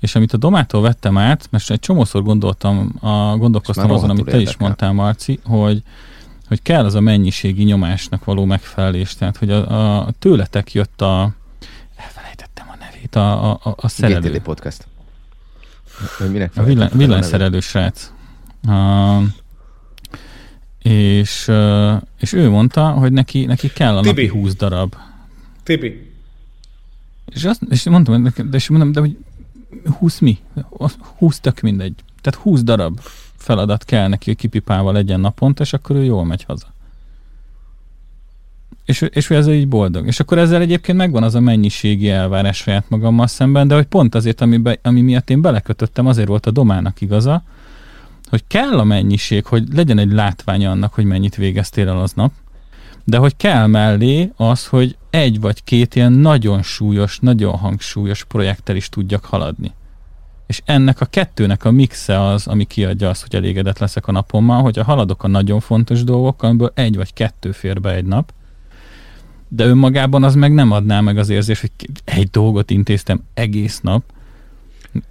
[0.00, 4.30] és amit a Domától vettem át, mert egy csomószor gondoltam, a, gondolkoztam azon, amit te
[4.30, 4.52] érdekel.
[4.52, 5.82] is mondtál, Marci, hogy,
[6.48, 9.14] hogy kell az a mennyiségi nyomásnak való megfelelés.
[9.14, 11.34] Tehát, hogy a, a tőletek jött a
[11.96, 14.30] elfelejtettem a nevét, a, a, a szerelő.
[14.30, 14.86] GTD podcast.
[16.30, 18.12] Minek a villany, villanyszerelő srác.
[18.66, 19.18] A,
[20.82, 21.50] és,
[22.20, 24.26] és ő mondta, hogy neki, neki kell a Tibi.
[24.26, 24.94] napi 20 darab.
[25.62, 26.12] Tibi.
[27.26, 29.16] És, azt, és mondtam, de, és mondom, de hogy
[29.98, 30.38] 20 mi?
[31.18, 31.94] 20 tök mindegy.
[32.20, 33.00] Tehát 20 darab
[33.36, 36.74] feladat kell neki, hogy kipipálva legyen naponta, és akkor ő jól megy haza.
[38.84, 40.06] És, és ő ezzel így boldog.
[40.06, 44.14] És akkor ezzel egyébként megvan az a mennyiségi elvárás saját magammal szemben, de hogy pont
[44.14, 47.42] azért, ami, be, ami miatt én belekötöttem, azért volt a domának igaza,
[48.28, 52.32] hogy kell a mennyiség, hogy legyen egy látvány annak, hogy mennyit végeztél el aznap,
[53.08, 58.76] de hogy kell mellé az, hogy egy vagy két ilyen nagyon súlyos, nagyon hangsúlyos projekttel
[58.76, 59.72] is tudjak haladni.
[60.46, 64.62] És ennek a kettőnek a mixe az, ami kiadja azt, hogy elégedett leszek a napommal,
[64.62, 68.32] hogyha haladok a nagyon fontos dolgokkal, amiből egy vagy kettő fér be egy nap,
[69.48, 71.70] de önmagában az meg nem adná meg az érzést, hogy
[72.04, 74.02] egy dolgot intéztem egész nap,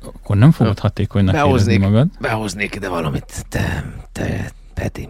[0.02, 2.08] akkor nem fogod hatékonynak Behoznék, érezni magad.
[2.20, 5.10] behoznék ide valamit, te, te Peti.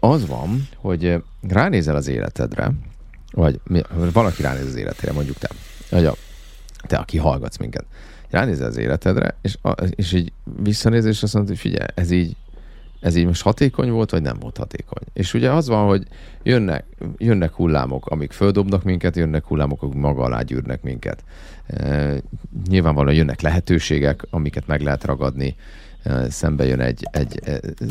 [0.00, 2.72] Az van, hogy ránézel az életedre,
[3.32, 3.60] vagy
[4.12, 5.48] valaki ránéz az életére, mondjuk te,
[5.90, 6.14] vagy a,
[6.80, 7.84] te, aki hallgatsz minket,
[8.30, 12.36] ránézel az életedre, és, a, és így visszanézel, és azt mondod, hogy figyelj, ez így,
[13.00, 15.02] ez így most hatékony volt, vagy nem volt hatékony.
[15.12, 16.06] És ugye az van, hogy
[16.42, 16.84] jönnek,
[17.16, 21.24] jönnek hullámok, amik földobnak minket, jönnek hullámok, amik maga alá gyűrnek minket.
[21.66, 22.14] E,
[22.68, 25.56] nyilvánvalóan jönnek lehetőségek, amiket meg lehet ragadni,
[26.28, 27.40] szembe jön egy, egy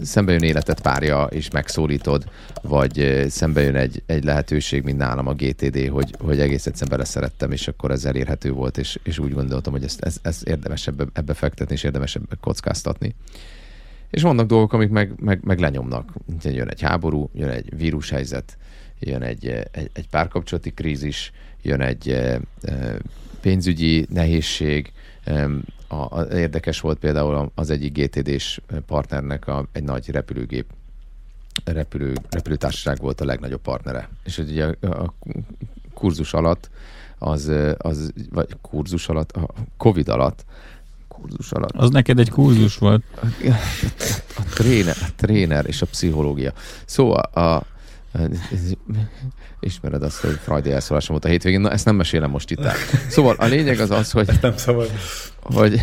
[0.03, 2.29] szembe jön életet párja, és megszólítod,
[2.61, 7.51] vagy szembe jön egy, egy lehetőség, mint nálam a GTD, hogy, hogy egész egyszerűen beleszerettem,
[7.51, 11.05] és akkor ez elérhető volt, és, és úgy gondoltam, hogy ezt, ezt, ezt érdemes ebbe,
[11.13, 13.15] ebbe fektetni, és érdemes ebbe kockáztatni.
[14.09, 16.13] És vannak dolgok, amik meg, meg, meg lenyomnak.
[16.43, 18.57] Jön egy háború, jön egy vírushelyzet,
[18.99, 22.17] jön egy, egy, egy párkapcsolati krízis, jön egy
[23.41, 24.91] pénzügyi nehézség.
[25.87, 30.65] A, a, érdekes volt például az egyik GTD-s partnernek a, egy nagy repülőgép
[31.63, 34.09] repülő, repülőtársaság volt a legnagyobb partnere.
[34.23, 35.13] És ugye a, a
[35.93, 36.69] kurzus alatt
[37.17, 40.45] az, az, vagy kurzus alatt, a Covid alatt
[41.07, 41.71] kurzus alatt.
[41.75, 43.03] Az neked egy kurzus volt.
[44.35, 46.53] A tréner, a tréner és a pszichológia.
[46.85, 47.65] Szóval a,
[49.59, 52.75] Ismered azt, hogy Freudi elszólásom volt a hétvégén, na ezt nem mesélem most itt el.
[53.09, 54.91] Szóval a lényeg az az, hogy, Nem szabad.
[55.53, 55.81] Hogy,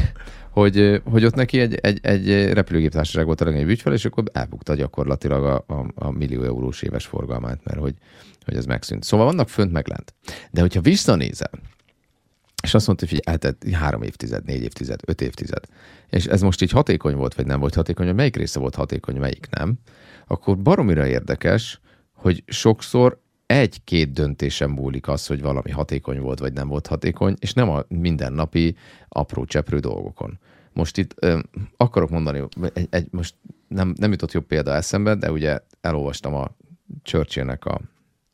[0.51, 4.75] hogy, hogy ott neki egy, egy, egy repülőgéptársaság volt a legnagyobb ügyfel, és akkor elbukta
[4.75, 7.95] gyakorlatilag a, a, a millió eurós éves forgalmát, mert hogy,
[8.45, 9.05] hogy ez megszűnt.
[9.05, 10.15] Szóval vannak fönt meg lent.
[10.51, 11.51] De hogyha visszanézel,
[12.63, 15.65] és azt mondta, hogy eltett három évtized, négy évtized, öt évtized,
[16.09, 19.17] és ez most így hatékony volt, vagy nem volt hatékony, vagy melyik része volt hatékony,
[19.17, 19.79] melyik nem,
[20.27, 21.81] akkor baromira érdekes,
[22.15, 23.21] hogy sokszor
[23.53, 27.83] egy-két döntésem múlik az, hogy valami hatékony volt, vagy nem volt hatékony, és nem a
[27.89, 28.77] mindennapi
[29.09, 30.39] apró cseprő dolgokon.
[30.73, 31.39] Most itt ö,
[31.77, 33.35] akarok mondani, egy, egy, most
[33.69, 36.57] nem, nem jutott jobb példa eszembe, de ugye elolvastam a
[37.03, 37.81] Churchillnek a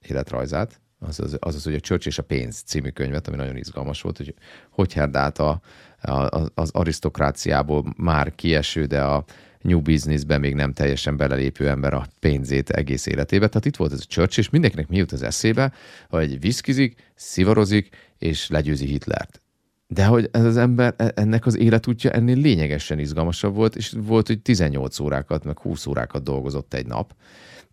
[0.09, 3.57] életrajzát, az az, az, az hogy a Churchill és a pénz című könyvet, ami nagyon
[3.57, 4.35] izgalmas volt, hogy
[4.71, 5.61] hogy herdált a,
[6.01, 9.25] a, az arisztokráciából már kieső, de a
[9.61, 13.49] new businessbe még nem teljesen belelépő ember a pénzét egész életébe.
[13.49, 15.73] Tehát itt volt ez a Churchill, és mindenkinek mi jut az eszébe,
[16.09, 19.40] hogy viszkizik, szivarozik, és legyőzi Hitlert.
[19.87, 24.27] De hogy ez az ember, e- ennek az életútja ennél lényegesen izgalmasabb volt, és volt,
[24.27, 27.14] hogy 18 órákat, meg 20 órákat dolgozott egy nap,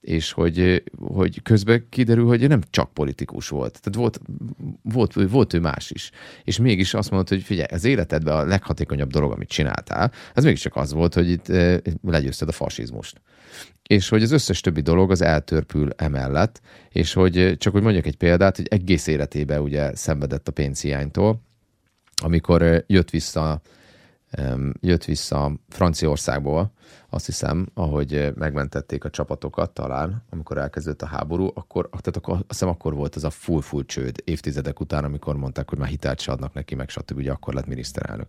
[0.02, 3.80] és hogy, hogy közben kiderül, hogy nem csak politikus volt.
[3.82, 4.20] Tehát volt,
[4.82, 6.12] volt, volt ő más is.
[6.44, 10.76] És mégis azt mondta, hogy figyelj, az életedben a leghatékonyabb dolog, amit csináltál, az mégiscsak
[10.76, 11.48] az volt, hogy itt
[12.02, 13.22] legyőzted a fasizmust.
[13.88, 18.18] És hogy az összes többi dolog az eltörpül emellett, és hogy csak hogy mondjak egy
[18.18, 21.42] példát, hogy egész életében ugye szenvedett a pénzhiánytól,
[22.24, 23.62] amikor jött vissza
[24.80, 26.74] jött vissza Franciaországból,
[27.10, 32.44] azt hiszem, ahogy megmentették a csapatokat talán, amikor elkezdődött a háború, akkor, tehát akkor, azt
[32.48, 36.32] hiszem akkor volt az a full-full csőd évtizedek után, amikor mondták, hogy már hitelt se
[36.32, 37.18] adnak neki, meg stb.
[37.18, 38.28] Ugye akkor lett miniszterelnök.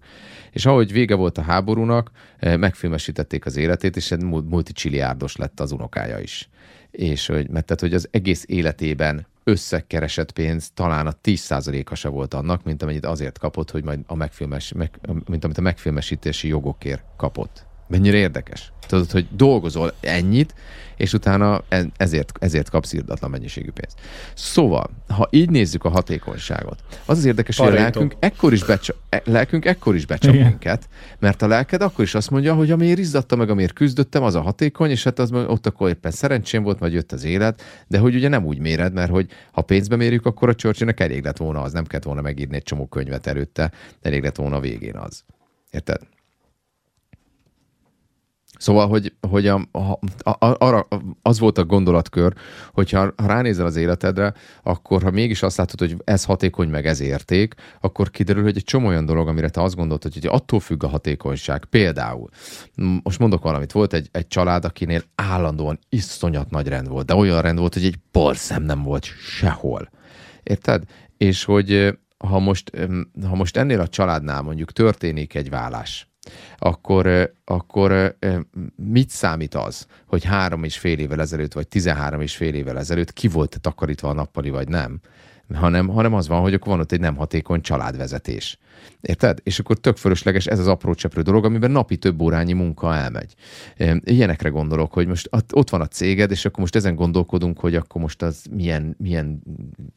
[0.51, 6.19] És ahogy vége volt a háborúnak, megfilmesítették az életét, és egy multicsiliárdos lett az unokája
[6.19, 6.49] is.
[6.91, 12.35] És hogy, mert tehát, hogy az egész életében összekeresett pénz talán a 10%-a se volt
[12.35, 17.05] annak, mint amennyit azért kapott, hogy majd a megfilmes, meg, mint amit a megfilmesítési jogokért
[17.17, 17.66] kapott.
[17.87, 18.73] Mennyire érdekes?
[18.87, 20.55] Tudod, hogy dolgozol ennyit,
[20.97, 23.99] és utána e- ezért, ezért kapsz irdatlan mennyiségű pénzt.
[24.35, 28.97] Szóval, ha így nézzük a hatékonyságot, az az érdekes, hogy a lelkünk ekkor is, becsap,
[29.09, 30.47] e- lelkünk ekkor is becsap Igen.
[30.47, 34.35] minket, mert a lelked akkor is azt mondja, hogy amiért izzadta meg, amiért küzdöttem, az
[34.35, 37.99] a hatékony, és hát az ott akkor éppen szerencsém volt, vagy jött az élet, de
[37.99, 41.37] hogy ugye nem úgy méred, mert hogy ha pénzbe mérjük, akkor a Churchillnek elég lett
[41.37, 43.73] volna az, nem kellett volna megírni egy csomó könyvet előtte,
[44.03, 45.25] elég lett volna a végén az.
[45.71, 46.01] Érted?
[48.59, 49.81] Szóval, hogy, hogy a, a,
[50.31, 50.89] a, arra,
[51.23, 52.33] az volt a gondolatkör,
[52.73, 57.01] hogyha ha ránézel az életedre, akkor ha mégis azt látod, hogy ez hatékony, meg ez
[57.01, 60.85] érték, akkor kiderül, hogy egy csomó olyan dolog, amire te azt gondoltad, hogy attól függ
[60.85, 61.65] a hatékonyság.
[61.65, 62.29] Például,
[63.03, 67.41] most mondok valamit, volt egy, egy család, akinél állandóan iszonyat nagy rend volt, de olyan
[67.41, 69.91] rend volt, hogy egy porszem nem volt sehol.
[70.43, 70.83] Érted?
[71.17, 72.71] És hogy ha most,
[73.27, 76.09] ha most ennél a családnál mondjuk történik egy vállás,
[76.59, 78.17] akkor, akkor
[78.77, 83.13] mit számít az, hogy három és fél évvel ezelőtt, vagy tizenhárom és fél évvel ezelőtt
[83.13, 85.01] ki volt takarítva a nappali, vagy nem?
[85.55, 88.59] Hanem, hanem az van, hogy akkor van ott egy nem hatékony családvezetés.
[89.01, 89.39] Érted?
[89.43, 93.35] És akkor tök fölösleges ez az apró cseprő dolog, amiben napi több órányi munka elmegy.
[94.05, 98.01] Ilyenekre gondolok, hogy most ott van a céged, és akkor most ezen gondolkodunk, hogy akkor
[98.01, 99.43] most az milyen, milyen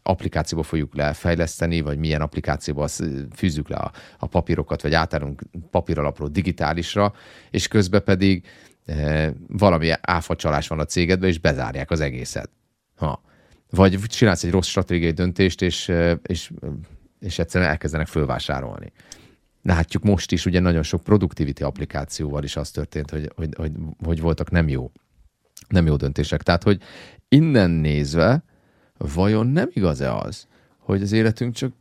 [0.03, 2.87] applikációba fogjuk lefejleszteni, vagy milyen applikációba
[3.35, 7.13] fűzzük le a, a papírokat, vagy átállunk papíralapról digitálisra,
[7.49, 8.47] és közben pedig
[8.85, 12.49] e, valami áfacsalás van a cégedben, és bezárják az egészet.
[12.95, 13.21] Ha.
[13.69, 15.91] Vagy csinálsz egy rossz stratégiai döntést, és,
[16.23, 16.51] és
[17.19, 18.91] és egyszerűen elkezdenek fölvásárolni.
[19.61, 23.71] Látjuk most is, ugye nagyon sok productivity applikációval is az történt, hogy, hogy, hogy,
[24.03, 24.91] hogy voltak nem jó,
[25.67, 26.43] nem jó döntések.
[26.43, 26.81] Tehát, hogy
[27.27, 28.43] innen nézve,
[28.97, 31.73] vajon nem igaz-e az, hogy az életünk csak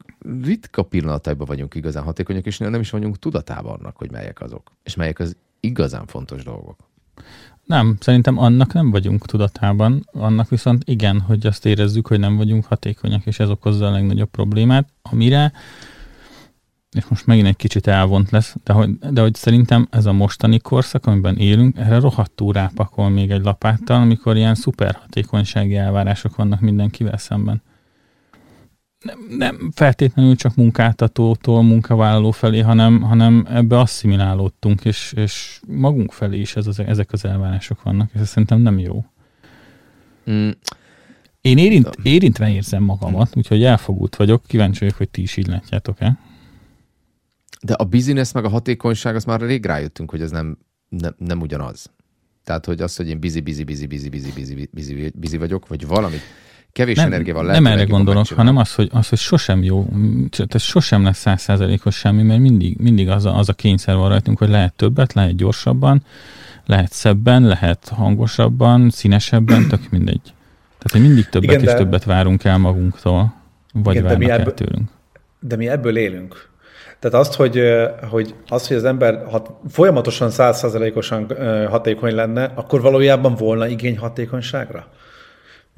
[0.42, 4.94] ritka pillanataiban vagyunk igazán hatékonyak, és nem is vagyunk tudatában annak, hogy melyek azok, és
[4.94, 6.76] melyek az igazán fontos dolgok.
[7.68, 12.64] Nem, szerintem annak nem vagyunk tudatában, annak viszont igen, hogy azt érezzük, hogy nem vagyunk
[12.64, 15.52] hatékonyak, és ez okozza a legnagyobb problémát, amire,
[16.96, 20.58] és most megint egy kicsit elvont lesz, de hogy, de hogy szerintem ez a mostani
[20.58, 26.60] korszak, amiben élünk, erre rohadtú rápakol még egy lapáttal, amikor ilyen szuper hatékonysági elvárások vannak
[26.60, 27.62] mindenkivel szemben
[29.00, 36.38] nem, nem feltétlenül csak munkáltatótól munkavállaló felé, hanem, hanem ebbe asszimilálódtunk, és, és magunk felé
[36.40, 39.04] is ez az, ezek az elvárások vannak, és ez szerintem nem jó.
[40.30, 40.50] Mm.
[41.40, 46.18] Én érint, érintve érzem magamat, úgyhogy elfogult vagyok, kíváncsi vagyok, hogy ti is így látjátok-e.
[47.62, 50.58] De a business meg a hatékonyság, az már rég rájöttünk, hogy ez nem,
[50.88, 51.90] nem, nem ugyanaz.
[52.44, 55.86] Tehát, hogy az, hogy én busy, busy, busy, busy, busy, busy, busy, busy vagyok, vagy
[55.86, 56.22] valamit
[56.78, 57.62] kevés nem, energiával lehet.
[57.62, 59.88] Nem erre gondolok, hanem az hogy, az, hogy sosem jó,
[60.30, 64.38] tehát sosem lesz százszázalékos semmi, mert mindig, mindig az, a, az a kényszer van rajtunk,
[64.38, 66.02] hogy lehet többet, lehet gyorsabban,
[66.66, 70.20] lehet szebben, lehet hangosabban, színesebben, tök mindegy.
[70.78, 71.74] Tehát, hogy mindig többet Igen, és de...
[71.74, 73.34] többet várunk el magunktól,
[73.72, 74.88] vagy Igen, várnak de mi ebből, el tőlünk.
[75.40, 76.48] De mi ebből élünk.
[76.98, 77.62] Tehát azt, hogy,
[78.10, 81.26] hogy, az, hogy az ember hat, folyamatosan százszázalékosan
[81.68, 84.86] hatékony lenne, akkor valójában volna igény hatékonyságra?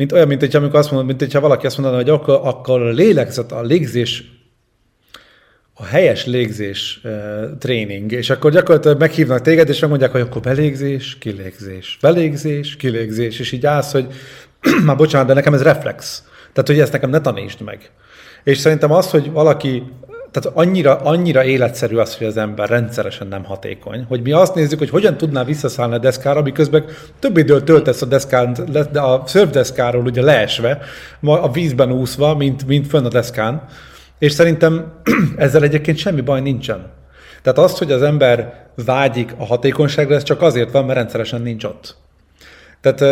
[0.00, 2.82] Mint olyan, mint hogyha amikor azt mondod, mint hogyha valaki azt mondaná, hogy akkor, akkor
[2.82, 4.24] a lélegzet, a légzés,
[5.74, 11.18] a helyes légzés uh, tréning, és akkor gyakorlatilag meghívnak téged, és megmondják, hogy akkor belégzés,
[11.18, 14.06] kilégzés, belégzés, kilégzés, és így állsz, hogy
[14.86, 16.24] már bocsánat, de nekem ez reflex.
[16.52, 17.90] Tehát, hogy ezt nekem ne tanítsd meg.
[18.44, 19.82] És szerintem az, hogy valaki
[20.30, 24.78] tehát annyira, annyira életszerű az, hogy az ember rendszeresen nem hatékony, hogy mi azt nézzük,
[24.78, 26.84] hogy hogyan tudná visszaszállni a deszkára, miközben
[27.18, 28.52] több időt töltesz a deszkán,
[28.94, 30.78] a szörfdeszkáról ugye leesve,
[31.20, 33.64] a vízben úszva, mint, mint fönn a deszkán,
[34.18, 34.92] és szerintem
[35.36, 36.86] ezzel egyébként semmi baj nincsen.
[37.42, 41.64] Tehát az, hogy az ember vágyik a hatékonyságra, ez csak azért van, mert rendszeresen nincs
[41.64, 41.96] ott.
[42.80, 43.04] Tehát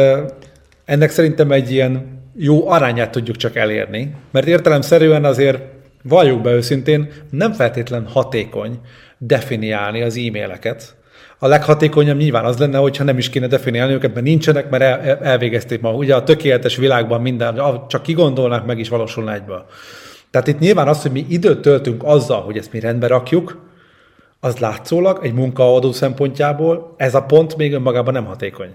[0.84, 5.60] ennek szerintem egy ilyen jó arányát tudjuk csak elérni, mert értelemszerűen azért
[6.02, 8.80] valljuk be őszintén, nem feltétlen hatékony
[9.18, 10.96] definiálni az e-maileket.
[11.38, 15.18] A leghatékonyabb nyilván az lenne, hogyha nem is kéne definiálni őket, mert nincsenek, mert el,
[15.18, 15.92] elvégezték ma.
[15.92, 19.66] Ugye a tökéletes világban minden, csak kigondolnak, meg is valósulna egyből.
[20.30, 23.66] Tehát itt nyilván az, hogy mi időt töltünk azzal, hogy ezt mi rendbe rakjuk,
[24.40, 28.70] az látszólag egy munkaadó szempontjából ez a pont még önmagában nem hatékony.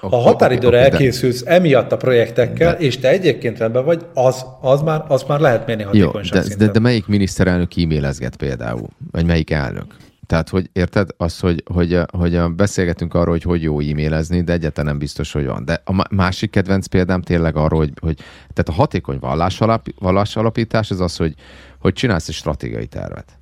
[0.00, 5.04] Ha határidőre elkészülsz emiatt a projektekkel, de, és te egyébként rendben vagy, az, az, már,
[5.08, 8.88] az már lehet mérni hatékonyság Jó, de, de, de melyik miniszterelnök e-mailezget például?
[9.10, 9.94] Vagy melyik elnök?
[10.26, 14.90] Tehát, hogy érted, az, hogy, hogy, hogy beszélgetünk arról, hogy hogy jó e-mailezni, de egyáltalán
[14.90, 15.64] nem biztos, hogy van.
[15.64, 18.16] De a másik kedvenc példám tényleg arról, hogy, hogy
[18.52, 21.34] tehát a hatékony vallás, alap, vallás alapítás az az, hogy,
[21.78, 23.38] hogy csinálsz egy stratégiai tervet.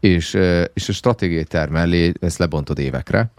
[0.00, 0.38] És,
[0.74, 3.30] és a stratégiai terv mellé ezt lebontod évekre,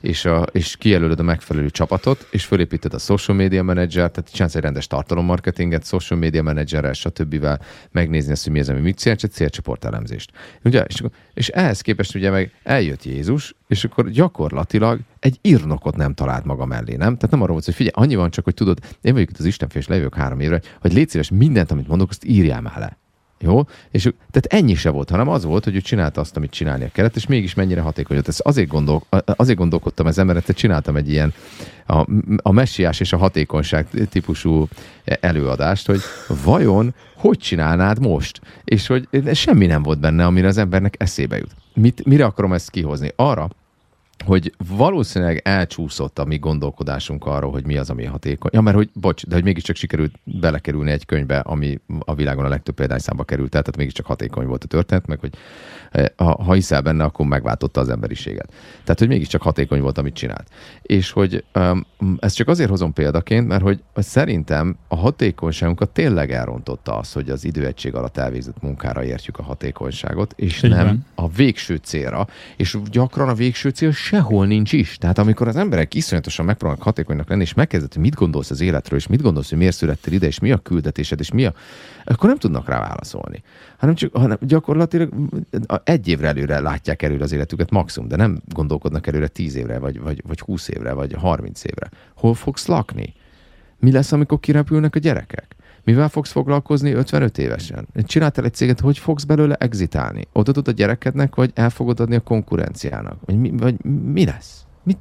[0.00, 4.54] és, a, és kijelölöd a megfelelő csapatot, és fölépíted a social media manager, tehát csinálsz
[4.54, 7.46] egy rendes tartalommarketinget, social media managerrel, stb.
[7.90, 10.30] megnézni azt, hogy mi az, ami mit csinál, egy célcsoport elemzést.
[10.64, 10.84] Ugye?
[10.88, 11.02] És,
[11.34, 16.64] és ehhez képest ugye meg eljött Jézus, és akkor gyakorlatilag egy írnokot nem talált maga
[16.64, 17.14] mellé, nem?
[17.14, 19.44] Tehát nem arról volt, hogy figyelj, annyi van csak, hogy tudod, én vagyok itt az
[19.44, 22.98] Istenfő, és lejövök három évre, hogy légy szíves, mindent, amit mondok, azt írjál már le.
[23.42, 23.62] Jó?
[23.90, 27.16] És tehát ennyi se volt, hanem az volt, hogy ő csinálta azt, amit csinálnia kellett,
[27.16, 28.28] és mégis mennyire hatékony volt.
[28.28, 31.32] Ezt azért, gondol, azért gondolkodtam ezen, mert csináltam egy ilyen
[31.86, 32.06] a,
[32.42, 34.68] a messiás és a hatékonyság típusú
[35.04, 36.00] előadást, hogy
[36.44, 38.40] vajon hogy csinálnád most?
[38.64, 41.50] És hogy semmi nem volt benne, amire az embernek eszébe jut.
[41.74, 43.12] Mit, mire akarom ezt kihozni?
[43.16, 43.48] Arra,
[44.24, 48.50] hogy valószínűleg elcsúszott a mi gondolkodásunk arról, hogy mi az, ami hatékony.
[48.54, 52.48] Ja, mert hogy, bocs, de hogy mégiscsak sikerült belekerülni egy könyvbe, ami a világon a
[52.48, 55.34] legtöbb példányszámba került, tehát mégiscsak hatékony volt a történet, meg hogy
[55.90, 58.52] eh, ha, ha hiszel benne, akkor megváltotta az emberiséget.
[58.82, 60.48] Tehát, hogy mégiscsak hatékony volt, amit csinált.
[60.82, 61.86] És hogy um,
[62.18, 67.44] ezt csak azért hozom példaként, mert hogy, szerintem a hatékonyságunkat tényleg elrontotta az, hogy az
[67.44, 73.28] időegység alatt elvégzett munkára értjük a hatékonyságot, és Így nem a végső célra, és gyakran
[73.28, 74.96] a végső cél sehol nincs is.
[74.98, 78.98] Tehát amikor az emberek iszonyatosan megpróbálnak hatékonynak lenni, és megkezdett, hogy mit gondolsz az életről,
[78.98, 81.54] és mit gondolsz, hogy miért születtél ide, és mi a küldetésed, és mi a...
[82.04, 83.42] akkor nem tudnak rá válaszolni.
[83.78, 85.12] Hanem, csak, hanem gyakorlatilag
[85.84, 90.00] egy évre előre látják előre az életüket maximum, de nem gondolkodnak előre tíz évre, vagy,
[90.00, 91.90] vagy, vagy húsz évre, vagy harminc évre.
[92.14, 93.14] Hol fogsz lakni?
[93.78, 95.56] Mi lesz, amikor kirepülnek a gyerekek?
[95.84, 97.88] Mivel fogsz foglalkozni 55 évesen?
[97.94, 100.28] Csináltál egy céget, hogy fogsz belőle exitálni?
[100.32, 103.16] Odaadod a gyerekednek, vagy el fogod adni a konkurenciának?
[103.24, 104.64] Vagy mi, vagy mi lesz?
[104.82, 104.98] Mit,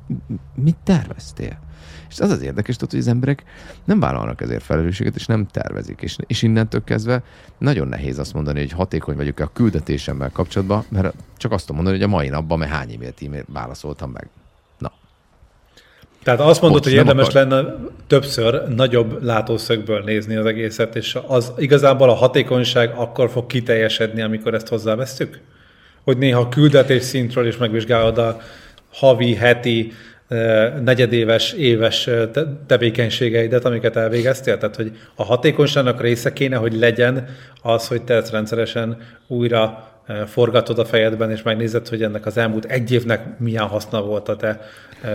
[0.56, 1.60] mit terveztél?
[2.10, 3.44] És az az érdekes, tudod, hogy az emberek
[3.86, 6.02] nem vállalnak ezért felelősséget, és nem tervezik.
[6.02, 7.24] És, és innentől kezdve
[7.58, 12.02] nagyon nehéz azt mondani, hogy hatékony vagyok a küldetésemmel kapcsolatban, mert csak azt tudom mondani,
[12.02, 14.30] hogy a mai napban, mert hány e-mailt, e-mail válaszoltam meg.
[16.24, 17.76] Tehát azt mondod, hogy érdemes akar- lenne
[18.08, 24.54] többször nagyobb látószögből nézni az egészet, és az igazából a hatékonyság akkor fog kiteljesedni, amikor
[24.54, 25.40] ezt hozzávesztük?
[26.04, 28.42] Hogy néha küldetés szintről is megvizsgálod a
[28.94, 29.92] havi, heti,
[30.28, 34.58] eh, negyedéves, éves eh, te- tevékenységeidet, amiket elvégeztél?
[34.58, 37.28] Tehát, hogy a hatékonyságnak része kéne, hogy legyen
[37.62, 38.98] az, hogy te ezt rendszeresen
[39.28, 39.89] újra
[40.28, 44.36] forgatod a fejedben, és megnézed, hogy ennek az elmúlt egy évnek milyen haszna volt a
[44.36, 44.62] te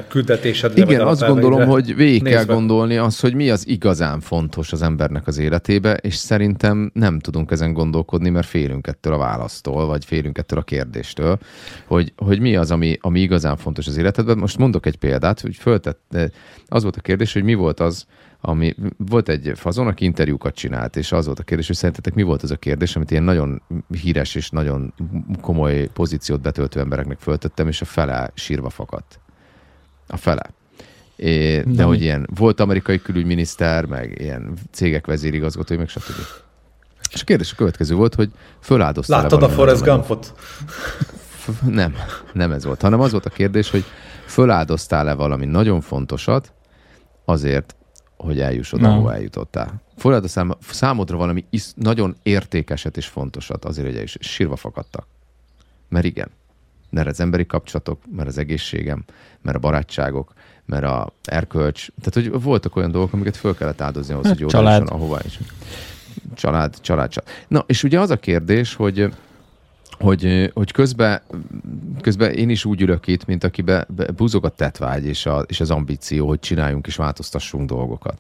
[0.09, 0.83] küldetésedre.
[0.83, 2.53] Igen, azt gondolom, hogy végig kell nézve.
[2.53, 7.51] gondolni azt, hogy mi az igazán fontos az embernek az életébe, és szerintem nem tudunk
[7.51, 11.39] ezen gondolkodni, mert félünk ettől a választól, vagy félünk ettől a kérdéstől,
[11.87, 14.39] hogy, hogy mi az, ami, ami igazán fontos az életedben.
[14.39, 16.17] Most mondok egy példát, hogy föltett,
[16.67, 18.07] az volt a kérdés, hogy mi volt az,
[18.47, 22.23] ami, volt egy fazon, aki interjúkat csinált, és az volt a kérdés, hogy szerintetek mi
[22.23, 23.63] volt az a kérdés, amit ilyen nagyon
[24.03, 24.95] híres és nagyon
[25.41, 29.21] komoly pozíciót betöltő embereknek föltettem, és a fele sírva fakadt.
[30.07, 30.51] A fele.
[31.17, 36.21] É, de Na, hogy ilyen volt amerikai külügyminiszter, meg ilyen cégek vezérigazgatói, meg stb.
[37.13, 38.31] És a kérdés a következő volt, hogy
[38.61, 40.35] föláldoztál Láttad a Forrest Gumpot?
[41.69, 41.95] Nem,
[42.33, 43.85] nem ez volt, hanem az volt a kérdés, hogy
[44.27, 46.53] föláldoztál-e valami nagyon fontosat
[47.25, 47.77] azért,
[48.17, 48.95] hogy eljuss oda, Na.
[48.95, 49.83] ahol eljutottál.
[49.97, 54.15] Föláldoztál számodra valami is, nagyon értékeset és fontosat azért, hogy eljuss.
[54.15, 55.07] És Sírva fakadtak.
[55.89, 56.31] Mert igen.
[56.91, 59.05] Mert az emberi kapcsolatok, mert az egészségem,
[59.43, 60.33] mert a barátságok,
[60.65, 61.89] mert a erkölcs.
[62.03, 65.39] Tehát, hogy voltak olyan dolgok, amiket föl kellett áldozni ahhoz, hogy oda ahova is.
[66.35, 67.31] Család, család, család.
[67.49, 69.15] Na, és ugye az a kérdés, hogy
[69.99, 71.21] hogy, hogy közben,
[72.01, 75.61] közben én is úgy ülök itt, mint akibe be- buzog a tetvágy és, a, és
[75.61, 78.19] az ambíció, hogy csináljunk és változtassunk dolgokat.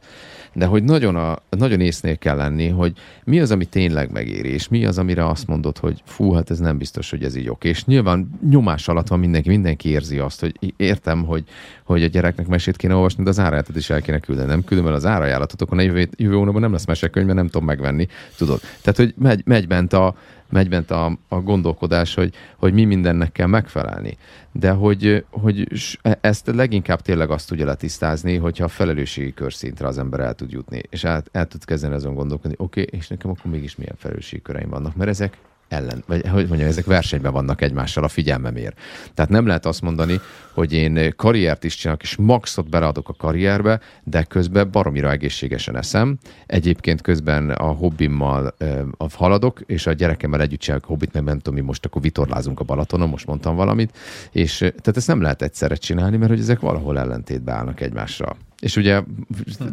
[0.53, 2.93] De hogy nagyon, a, nagyon észnél kell lenni, hogy
[3.25, 6.59] mi az, ami tényleg megéri, és mi az, amire azt mondod, hogy fú, hát ez
[6.59, 7.68] nem biztos, hogy ez így oké.
[7.68, 11.45] És nyilván nyomás alatt van mindenki, mindenki érzi azt, hogy értem, hogy,
[11.85, 14.49] hogy a gyereknek mesét kéne olvasni, de az árajánlatot is el kéne küldeni.
[14.49, 17.64] Nem küldöm el az árajánlatot, akkor jövő, jövő hónapban nem lesz mesekönyv, mert nem tudom
[17.64, 18.07] megvenni.
[18.37, 18.61] Tudod?
[18.83, 20.16] Tehát, hogy megy, megy bent a,
[20.55, 24.16] megy bent a, a gondolkodás, hogy, hogy mi mindennek kell megfelelni.
[24.52, 25.68] De hogy, hogy
[26.02, 30.50] e- ezt leginkább tényleg azt tudja letisztázni, hogyha a felelősségi körszintre az ember el tud
[30.50, 33.96] jutni, és el, el tud kezdeni azon gondolkodni, oké, okay, és nekem akkor mégis milyen
[33.98, 35.38] felelősségi köreim vannak, mert ezek
[35.68, 38.78] ellen, vagy hogy mondjam, ezek versenyben vannak egymással a figyelmemért.
[39.14, 40.20] Tehát nem lehet azt mondani,
[40.52, 46.18] hogy én karriert is csinálok, és maxot beleadok a karrierbe, de közben baromira egészségesen eszem.
[46.46, 51.38] Egyébként közben a hobbimmal ö, a haladok, és a gyerekemmel együtt csinálok hobbit, meg nem
[51.38, 53.96] tudom, mi most akkor vitorlázunk a Balatonon, most mondtam valamit,
[54.30, 58.36] és tehát ezt nem lehet egyszerre csinálni, mert hogy ezek valahol ellentétbe állnak egymással.
[58.61, 59.02] És ugye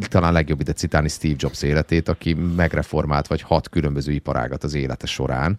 [0.00, 5.06] talán legjobb ide citálni Steve Jobs életét, aki megreformált vagy hat különböző iparágat az élete
[5.06, 5.58] során,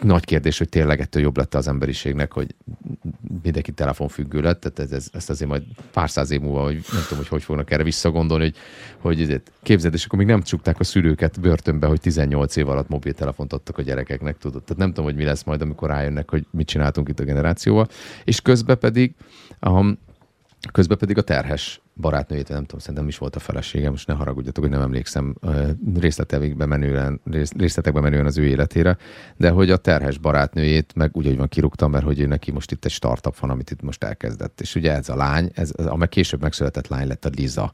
[0.00, 2.54] nagy kérdés, hogy tényleg ettől jobb lett az emberiségnek, hogy
[3.42, 7.02] mindenki telefonfüggő lett, tehát ez, ez, ezt azért majd pár száz év múlva, hogy nem
[7.02, 8.56] tudom, hogy hogy fognak erre visszagondolni, hogy,
[8.98, 12.88] hogy ezért képzeld, és akkor még nem csukták a szülőket börtönbe, hogy 18 év alatt
[12.88, 14.62] mobiltelefont adtak a gyerekeknek, tudod.
[14.62, 17.88] Tehát nem tudom, hogy mi lesz majd, amikor rájönnek, hogy mit csináltunk itt a generációval.
[18.24, 19.14] És közben pedig
[19.60, 19.98] um,
[20.72, 24.64] Közben pedig a terhes barátnőjét, nem tudom, szerintem is volt a feleségem, most ne haragudjatok,
[24.64, 25.34] hogy nem emlékszem
[25.94, 28.96] részletekbe menően, rész- részletekbe menően az ő életére,
[29.36, 32.72] de hogy a terhes barátnőjét meg úgy, hogy van kirúgtam, mert hogy ő neki most
[32.72, 34.60] itt egy startup van, amit itt most elkezdett.
[34.60, 37.72] És ugye ez a lány, ez, ez, amely később megszületett lány lett a Liza,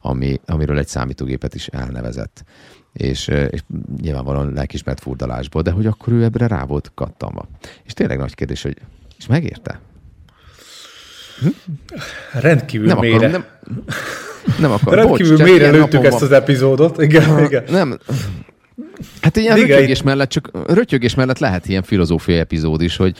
[0.00, 2.44] ami, amiről egy számítógépet is elnevezett.
[2.92, 3.62] És, és
[4.00, 7.48] nyilvánvalóan lelkismert furdalásból, de hogy akkor ő ebbre rá volt kattanva.
[7.82, 8.76] És tényleg nagy kérdés, hogy
[9.18, 9.80] és megérte?
[12.32, 13.16] Rendkívül Nem mélyre.
[13.16, 13.44] akarom, nem,
[14.58, 14.94] nem akarom.
[15.04, 17.02] Rendkívül bocs, mélyre lőttük ezt az epizódot.
[17.02, 17.64] Igen, igen.
[17.70, 17.98] Nem.
[19.20, 23.16] Hát ilyen Igen, rötyögés mellett, csak rötyögés mellett lehet ilyen filozófiai epizód is, hogy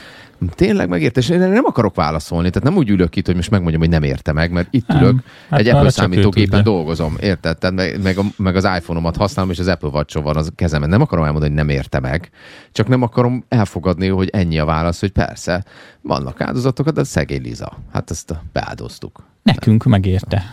[0.49, 3.91] tényleg megértes, én nem akarok válaszolni, tehát nem úgy ülök itt, hogy most megmondjam, hogy
[3.91, 5.03] nem érte meg, mert itt Nem.
[5.03, 7.59] ülök, Hát egy Apple számítógépen dolgozom, érted?
[7.59, 10.89] Tehát meg, meg, a, meg az iPhone-omat használom, és az Apple watch van az kezemben.
[10.89, 12.31] Nem akarom elmondani, hogy nem érte meg,
[12.73, 15.65] csak nem akarom elfogadni, hogy ennyi a válasz, hogy persze,
[16.01, 17.79] vannak áldozatok, de szegény Liza.
[17.93, 19.25] Hát ezt beáldoztuk.
[19.43, 20.45] Nekünk megérte.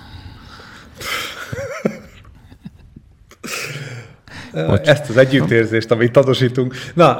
[4.54, 4.88] Bocs.
[4.88, 6.76] Ezt az együttérzést, amit tanúsítunk.
[6.94, 7.12] Na,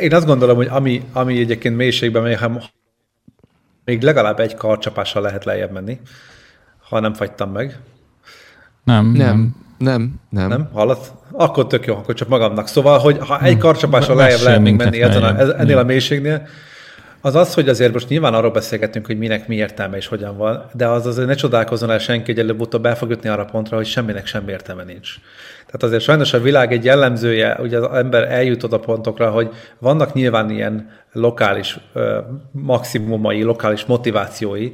[0.00, 2.38] én azt gondolom, hogy ami, ami egyébként mélységben megy,
[3.84, 6.00] még legalább egy karcsapással lehet lejjebb menni,
[6.88, 7.78] ha nem fagytam meg.
[8.84, 10.48] Nem, Nem, nem, nem.
[10.48, 10.68] Nem?
[10.72, 11.12] Hallasz?
[11.32, 12.68] Akkor tök jó, akkor csak magamnak.
[12.68, 16.46] Szóval, hogy ha egy karcsapással lejjebb lehet még menni ezen a, ennél a mélységnél,
[17.24, 20.64] az az, hogy azért most nyilván arról beszélgetünk, hogy minek mi értelme és hogyan van,
[20.72, 23.86] de az azért ne csodálkozzon el senki, hogy előbb-utóbb el fog jutni arra pontra, hogy
[23.86, 25.14] semminek semmi értelme nincs.
[25.66, 30.12] Tehát azért sajnos a világ egy jellemzője, ugye az ember eljutott a pontokra, hogy vannak
[30.12, 32.18] nyilván ilyen lokális ö,
[32.50, 34.72] maximumai, lokális motivációi,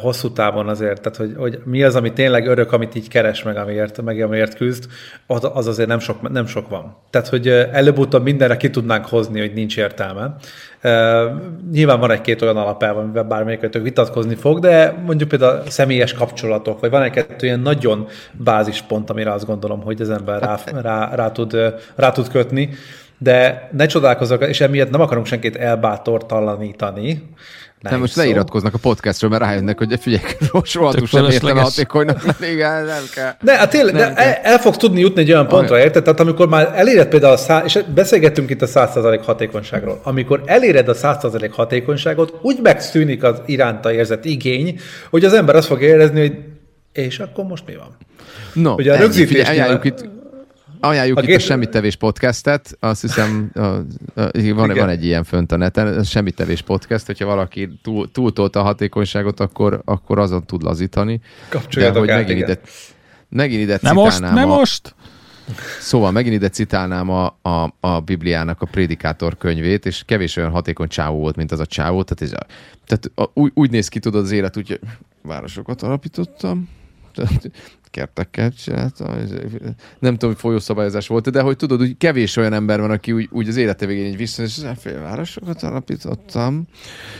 [0.00, 3.56] hosszú távon azért, tehát hogy, hogy mi az, ami tényleg örök, amit így keres meg,
[3.56, 4.84] amiért, meg amiért küzd,
[5.26, 6.96] az, az azért nem sok, nem sok van.
[7.10, 10.36] Tehát, hogy előbb-utóbb mindenre ki tudnánk hozni, hogy nincs értelme.
[11.72, 16.80] Nyilván van egy-két olyan alapelv, amivel bármelyikőtök vitatkozni fog, de mondjuk például a személyes kapcsolatok,
[16.80, 21.30] vagy van egy-kettő ilyen nagyon bázispont, amire azt gondolom, hogy az ember rá, rá, rá,
[21.30, 21.56] tud,
[21.94, 22.70] rá tud kötni,
[23.18, 27.22] de ne csodálkozzak, és emiatt nem akarunk senkit elbátortalanítani.
[27.80, 28.22] Nem, most szó.
[28.22, 30.22] leiratkoznak a podcastról, mert rájönnek, hogy figyelj,
[30.62, 33.32] soha Tök sem értem hatékonynak lenni, igen, nem kell.
[33.40, 36.02] Ne, hát tényleg, de el, el fogsz tudni jutni egy olyan pontra, érted?
[36.02, 40.88] Tehát amikor már eléred például a szá, és beszélgettünk itt a 100% hatékonyságról, amikor eléred
[40.88, 46.20] a 100% hatékonyságot, úgy megszűnik az iránta érzett igény, hogy az ember azt fog érezni,
[46.20, 46.38] hogy
[46.92, 47.96] és akkor most mi van?
[48.52, 50.08] No, Ugye a rögzítésnél- Figyelj, itt,
[50.80, 53.82] ajánljuk A itt gép- a Semmittevés podcastet, azt hiszem, a, a,
[54.54, 58.62] van, van egy ilyen fönt a neten, ez Semmittevés podcast, hogyha valaki túl, túltolta a
[58.62, 61.20] hatékonyságot, akkor, akkor azon tud lazítani.
[61.48, 62.50] Kapcsoljatok hogy át, megint igen.
[62.50, 62.60] ide,
[63.28, 64.94] megint ide Nem most, nem a, most!
[65.80, 70.88] Szóval megint ide citálnám a, a, a Bibliának a Prédikátor könyvét, és kevés olyan hatékony
[70.88, 72.02] csávó volt, mint az a csávó.
[72.02, 72.46] Tehát, ez a,
[72.86, 74.80] tehát a, úgy, úgy néz ki, tudod, az élet, úgy,
[75.22, 76.68] városokat alapítottam,
[77.90, 79.06] kerteket csináltam,
[79.98, 83.28] nem tudom, hogy folyószabályozás volt, de hogy tudod, hogy kevés olyan ember van, aki úgy,
[83.32, 86.66] úgy az élete végén így vissza, és fél városokat alapítottam.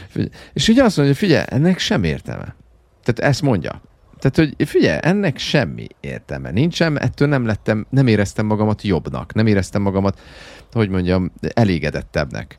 [0.08, 2.56] Figyelj, És ugye azt mondja, figyelj, ennek sem értelme.
[3.02, 3.82] Tehát ezt mondja.
[4.18, 9.46] Tehát, hogy figyelj, ennek semmi értelme nincsen, ettől nem lettem, nem éreztem magamat jobbnak, nem
[9.46, 10.20] éreztem magamat,
[10.72, 12.58] hogy mondjam, elégedettebbnek.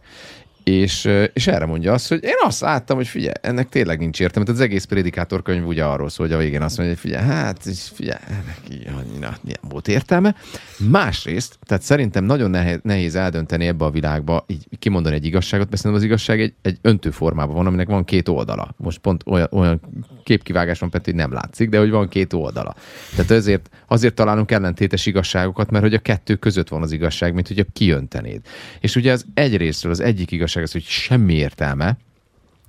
[0.67, 4.45] És, és erre mondja azt, hogy én azt láttam, hogy figyelj, ennek tényleg nincs értelme.
[4.45, 7.25] Tehát az egész prédikátor könyv ugye arról szól, hogy a végén azt mondja, hogy figyelj,
[7.25, 7.63] hát
[7.93, 8.57] figyelj, ennek
[8.97, 10.35] annyira nem volt értelme.
[10.89, 15.81] Másrészt, tehát szerintem nagyon nehéz, nehéz eldönteni ebbe a világba, így kimondani egy igazságot, mert
[15.81, 18.73] szerintem az igazság egy, egy öntő formában van, aminek van két oldala.
[18.77, 19.81] Most pont olyan, olyan
[20.23, 22.75] képkivágás van, pedig nem látszik, de hogy van két oldala.
[23.15, 27.47] Tehát ezért, azért találunk ellentétes igazságokat, mert hogy a kettő között van az igazság, mint
[27.47, 28.41] hogyha kiöntenéd.
[28.79, 31.97] És ugye az egyrésztről az egyik igazság az, hogy semmi értelme,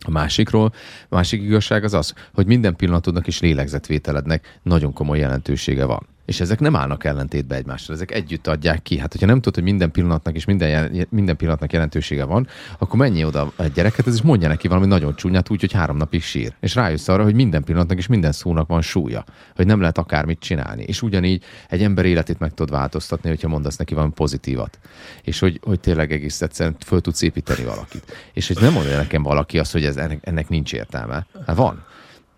[0.07, 0.73] a másikról,
[1.09, 6.07] a másik igazság az az, hogy minden pillanatodnak és lélegzetvételednek nagyon komoly jelentősége van.
[6.29, 8.99] És ezek nem állnak ellentétbe egymással, ezek együtt adják ki.
[8.99, 12.47] Hát, hogyha nem tudod, hogy minden pillanatnak és minden, minden pillanatnak jelentősége van,
[12.79, 16.23] akkor menjél oda egy gyereket, és mondja neki valami nagyon csúnyát, úgy, hogy három napig
[16.23, 16.55] sír.
[16.61, 19.25] És rájössz arra, hogy minden pillanatnak és minden szónak van súlya,
[19.57, 20.83] hogy nem lehet akármit csinálni.
[20.83, 24.79] És ugyanígy egy ember életét meg tudod változtatni, hogyha mondasz neki valami pozitívat.
[25.23, 28.31] És hogy, hogy tényleg egész egyszerűen föl tudsz építeni valakit.
[28.33, 31.27] És hogy nem mondja nekem valaki azt, hogy ez, ennek, ennek nincs értelme.
[31.47, 31.85] Hát van.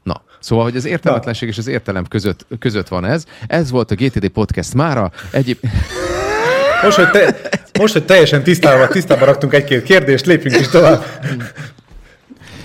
[0.03, 3.25] Na, szóval, hogy az értelmetlenség és az értelem között, között van ez.
[3.47, 5.13] Ez volt a GTD Podcast mára.
[5.31, 5.59] Egyéb...
[6.83, 7.41] Most, hogy, te,
[7.79, 11.05] most, hogy teljesen tisztában, tisztában raktunk egy-két kérdést, lépjünk is tovább.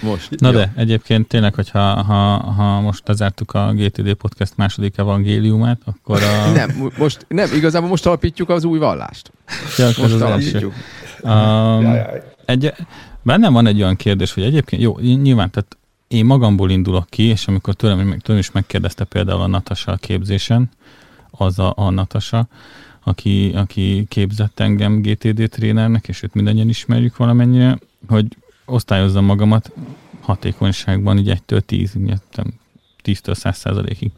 [0.02, 0.30] Most.
[0.40, 0.58] Na Jó.
[0.58, 6.50] de, egyébként tényleg, hogyha ha, ha most lezártuk a GTD Podcast második evangéliumát, akkor a...
[6.56, 9.32] Nem, mo- most, nem, igazából most alapítjuk az új vallást.
[9.78, 10.74] Ja, Most az alapítjuk.
[11.22, 11.96] Um,
[12.46, 12.74] egy,
[13.22, 15.78] bennem van egy olyan kérdés, hogy egyébként, jó, nyilván, tehát
[16.08, 20.70] én magamból indulok ki, és amikor tőlem, tőlem is megkérdezte például a Natasa a képzésen,
[21.32, 22.48] az a, a Natasa,
[23.04, 28.26] aki, aki képzett engem GTD trénernek, és őt mindannyian ismerjük valamennyire, hogy
[28.66, 29.72] osztályozzam magamat
[30.22, 31.98] hatékonyságban, így 1-től 10,
[33.04, 34.12] 10-től 100 százalékig.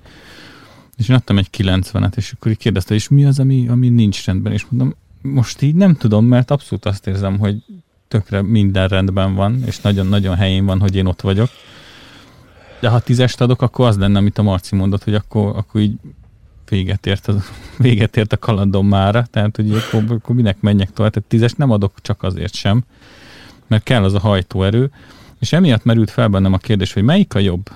[0.97, 4.25] És én adtam egy 90-et, és akkor így kérdezte, és mi az, ami, ami nincs
[4.25, 7.63] rendben, és mondom, most így nem tudom, mert abszolút azt érzem, hogy
[8.07, 11.49] tökre minden rendben van, és nagyon-nagyon helyén van, hogy én ott vagyok.
[12.79, 15.97] De ha tízest adok, akkor az lenne, amit a Marci mondott, hogy akkor, akkor így
[16.69, 21.11] véget ért, az, véget ért a kalandom mára, tehát hogy akkor, akkor minek menjek tovább.
[21.11, 22.83] Tehát tízest nem adok csak azért sem,
[23.67, 24.91] mert kell az a hajtóerő,
[25.39, 27.69] és emiatt merült fel bennem a kérdés, hogy melyik a jobb?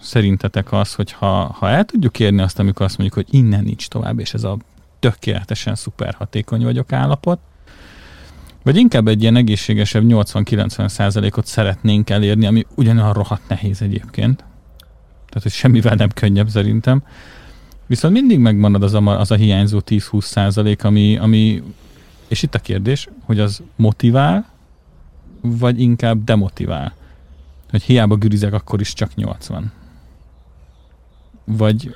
[0.00, 3.88] Szerintetek az, hogy ha, ha el tudjuk érni azt, amikor azt mondjuk, hogy innen nincs
[3.88, 4.58] tovább, és ez a
[4.98, 7.38] tökéletesen szuper hatékony vagyok állapot,
[8.64, 14.36] vagy inkább egy ilyen egészségesebb 80-90 százalékot szeretnénk elérni, ami ugyanolyan rohadt nehéz egyébként.
[15.26, 17.02] Tehát, hogy semmivel nem könnyebb szerintem.
[17.86, 21.62] Viszont mindig megmarad az a, az a hiányzó 10-20 százalék, ami, ami,
[22.28, 24.46] és itt a kérdés, hogy az motivál,
[25.40, 26.94] vagy inkább demotivál.
[27.70, 29.72] Hogy hiába gürizek, akkor is csak 80.
[31.44, 31.94] Vagy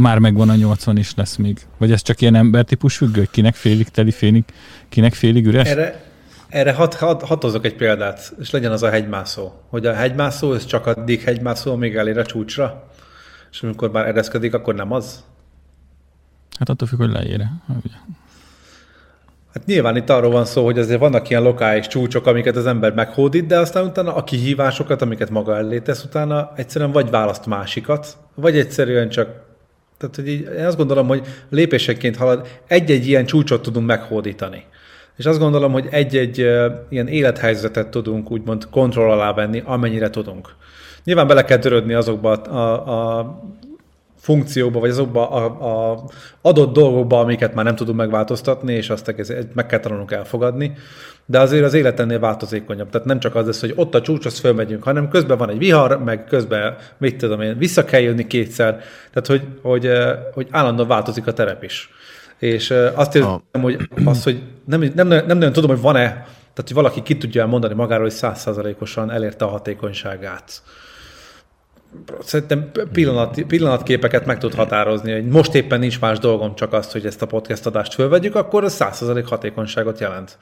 [0.00, 1.58] már megvan a 80 is lesz még.
[1.78, 4.44] Vagy ez csak ilyen embertípus függő, hogy kinek félig teli, félig,
[4.88, 5.68] kinek félig üres?
[5.68, 6.02] Erre,
[6.48, 9.52] erre hat, hat, hatozok egy példát, és legyen az a hegymászó.
[9.68, 12.90] Hogy a hegymászó, ez csak addig hegymászó, amíg elér a csúcsra,
[13.50, 15.24] és amikor már ereszkedik, akkor nem az?
[16.58, 17.50] Hát attól függ, hogy leére.
[19.54, 22.92] Hát nyilván itt arról van szó, hogy azért vannak ilyen lokális csúcsok, amiket az ember
[22.94, 28.16] meghódít, de aztán utána a kihívásokat, amiket maga elé tesz, utána egyszerűen vagy választ másikat,
[28.34, 29.49] vagy egyszerűen csak
[30.00, 34.64] tehát, hogy így, én azt gondolom, hogy lépéseként halad, egy-egy ilyen csúcsot tudunk meghódítani.
[35.16, 36.38] És azt gondolom, hogy egy-egy
[36.88, 40.48] ilyen élethelyzetet tudunk úgymond kontroll alá venni, amennyire tudunk.
[41.04, 43.40] Nyilván bele kell törődni azokba a, a
[44.16, 45.44] funkcióba, vagy azokba a,
[45.92, 46.04] a
[46.40, 49.14] adott dolgokba, amiket már nem tudunk megváltoztatni, és azt
[49.52, 50.72] meg kell tanulnunk elfogadni.
[51.30, 52.90] De azért az élet ennél változékonyabb.
[52.90, 55.58] Tehát nem csak az lesz, hogy ott a csúcs, az fölmegyünk, hanem közben van egy
[55.58, 58.82] vihar, meg közben, mit tudom én, vissza kell jönni kétszer.
[59.12, 59.90] Tehát, hogy, hogy,
[60.34, 61.90] hogy állandóan változik a terep is.
[62.38, 66.64] És azt érzem, hogy az, hogy nem, nem, nem, nem nagyon tudom, hogy van-e, tehát,
[66.64, 70.62] hogy valaki ki tudja mondani magáról, hogy százszázalékosan elérte a hatékonyságát
[72.22, 77.06] szerintem pillanat, pillanatképeket meg tud határozni, hogy most éppen nincs más dolgom, csak azt, hogy
[77.06, 80.38] ezt a podcast adást fölvegyük, akkor az 100% hatékonyságot jelent.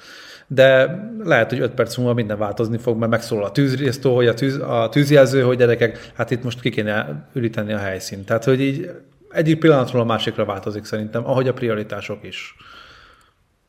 [0.51, 4.35] De lehet, hogy 5 perc múlva minden változni fog, mert megszólal a tűzriasztó, hogy a,
[4.35, 8.27] tűz, a tűzjelző, hogy gyerekek, hát itt most ki kéne üríteni a helyszínt.
[8.27, 8.91] Tehát, hogy így
[9.31, 12.55] egyik pillanatról a másikra változik szerintem, ahogy a prioritások is.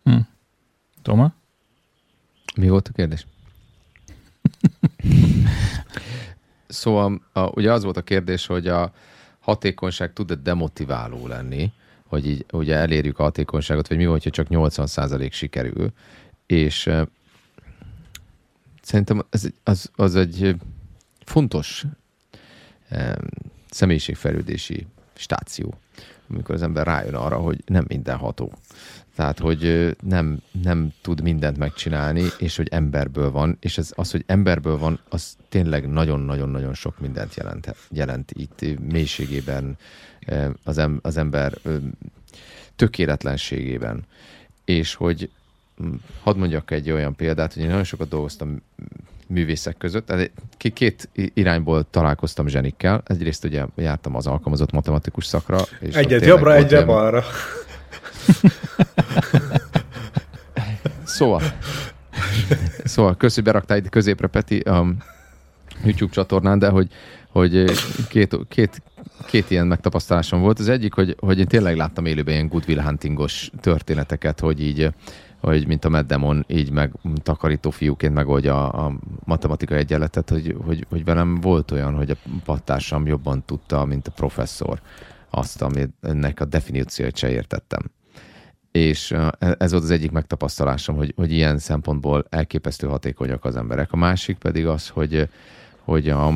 [0.04, 0.18] Hm.
[1.02, 1.34] Toma?
[2.56, 3.26] Mi volt a kérdés?
[6.72, 8.92] Szóval a, ugye az volt a kérdés, hogy a
[9.40, 11.72] hatékonyság tud-e demotiváló lenni,
[12.08, 15.92] hogy így ugye elérjük a hatékonyságot, vagy mi volt, hogy csak 80% sikerül,
[16.50, 16.90] és
[18.82, 20.56] szerintem ez, az, az egy
[21.26, 21.86] fontos
[23.70, 25.74] személyiségfejlődési stáció,
[26.30, 28.54] amikor az ember rájön arra, hogy nem minden ható.
[29.16, 34.24] Tehát, hogy nem, nem tud mindent megcsinálni, és hogy emberből van, és ez, az, hogy
[34.26, 39.78] emberből van, az tényleg nagyon-nagyon-nagyon sok mindent jelent, jelent itt mélységében,
[40.64, 41.54] az, em, az ember
[42.76, 44.06] tökéletlenségében.
[44.66, 45.30] És hogy
[46.24, 48.62] hadd mondjak egy olyan példát, hogy én nagyon sokat dolgoztam
[49.28, 50.06] művészek között.
[50.06, 53.02] Tehát két irányból találkoztam zsenikkel.
[53.06, 55.60] Egyrészt ugye jártam az alkalmazott matematikus szakra.
[55.80, 57.24] És Egyet jobbra, egyre balra.
[61.04, 61.42] Szóval,
[62.84, 64.86] szóval köszi, beraktál itt középre Peti a
[65.84, 66.88] YouTube csatornán, de hogy,
[67.32, 67.64] hogy
[68.10, 68.82] két, két,
[69.26, 70.60] két ilyen megtapasztalásom volt.
[70.60, 74.90] Az egyik, hogy, hogy én tényleg láttam élőben ilyen Goodwill Huntingos történeteket, hogy így
[75.40, 80.86] hogy mint a Meddemon így meg takarító fiúként megoldja a, a matematikai egyenletet, hogy, hogy,
[80.90, 84.82] hogy velem volt olyan, hogy a pattársam jobban tudta, mint a professzor
[85.30, 87.82] azt, amit ennek a definíciót se értettem
[88.72, 93.92] és e, ez volt az egyik megtapasztalásom, hogy, hogy ilyen szempontból elképesztő hatékonyak az emberek.
[93.92, 95.30] A másik pedig az, hogy,
[95.84, 96.28] hogy a,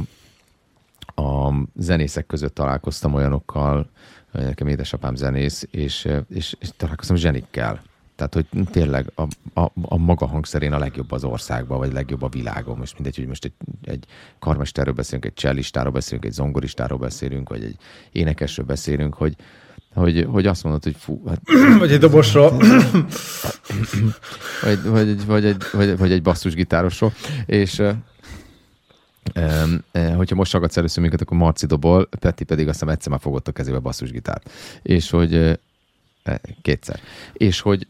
[1.15, 3.89] a zenészek között találkoztam olyanokkal,
[4.31, 7.81] nekem édesapám zenész, és, és, és találkoztam zsenikkel.
[8.15, 9.21] Tehát, hogy tényleg a,
[9.61, 12.77] a, a maga hangszerén a legjobb az országban, vagy a legjobb a világon.
[12.77, 13.53] Most mindegy, hogy most egy,
[13.83, 14.05] egy
[14.39, 17.75] karmesterről beszélünk, egy cellistáról beszélünk, egy zongoristáról beszélünk, vagy egy
[18.11, 19.35] énekesről beszélünk, hogy,
[19.93, 21.41] hogy, hogy azt mondod, hogy fú, hát...
[21.79, 22.51] Vagy egy dobosról.
[24.63, 27.13] vagy, vagy, vagy, egy, vagy, vagy egy basszusgitárosról.
[27.45, 27.79] És
[29.33, 33.19] e, hogyha most hallgatsz először minket, akkor Marci dobol, Peti pedig azt hiszem egyszer már
[33.19, 34.49] fogott a kezébe basszusgitárt.
[34.81, 35.33] És hogy
[36.23, 36.99] e, kétszer.
[37.33, 37.87] És hogy,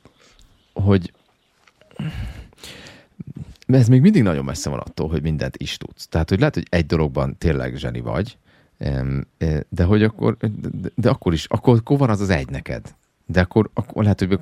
[0.83, 1.13] hogy
[3.65, 6.07] ez még mindig nagyon messze van attól, hogy mindent is tudsz.
[6.07, 8.37] Tehát, hogy lehet, hogy egy dologban tényleg zseni vagy,
[9.69, 12.95] de hogy akkor, de, de akkor is, akkor, akkor van az az egy neked.
[13.25, 14.39] De akkor, akkor lehet, hogy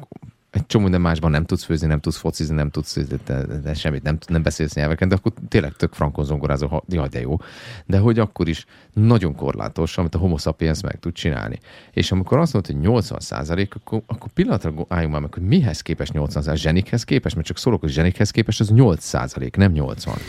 [0.51, 3.73] egy csomó minden másban nem tudsz főzni, nem tudsz focizni, nem tudsz de, de, de
[3.73, 7.37] semmit, nem, nem beszélsz nyelveken, de akkor tényleg tök frankon zongorázó, ha, jaj, de jó.
[7.85, 11.59] De hogy akkor is nagyon korlátos, amit a homo sapiens meg tud csinálni.
[11.91, 15.81] És amikor azt mondod, hogy 80 százalék, akkor, akkor pillanatra álljunk már meg, hogy mihez
[15.81, 19.71] képest 80 százalék, zsenikhez képest, mert csak szólok, hogy zsenikhez képest, az 8 százalék, nem
[19.71, 20.15] 80.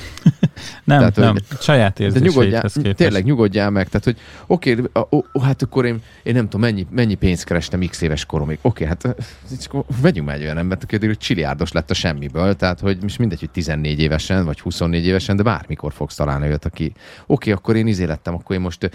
[0.84, 2.96] Nem, Tehát, nem, hogy- saját érzéseidhez képest.
[2.96, 6.60] tényleg nyugodjál meg, tehát hogy oké, okay, ó, ó, hát akkor én, én nem tudom,
[6.60, 8.58] mennyi, mennyi pénzt kerestem x éves koromig.
[8.62, 9.16] Oké, okay, hát
[10.12, 13.40] vegyünk már egy olyan embert, aki hogy csiliárdos lett a semmiből, tehát hogy most mindegy,
[13.40, 16.96] hogy 14 évesen, vagy 24 évesen, de bármikor fogsz találni olyat, aki oké,
[17.26, 18.90] okay, akkor én izé lettem, akkor én most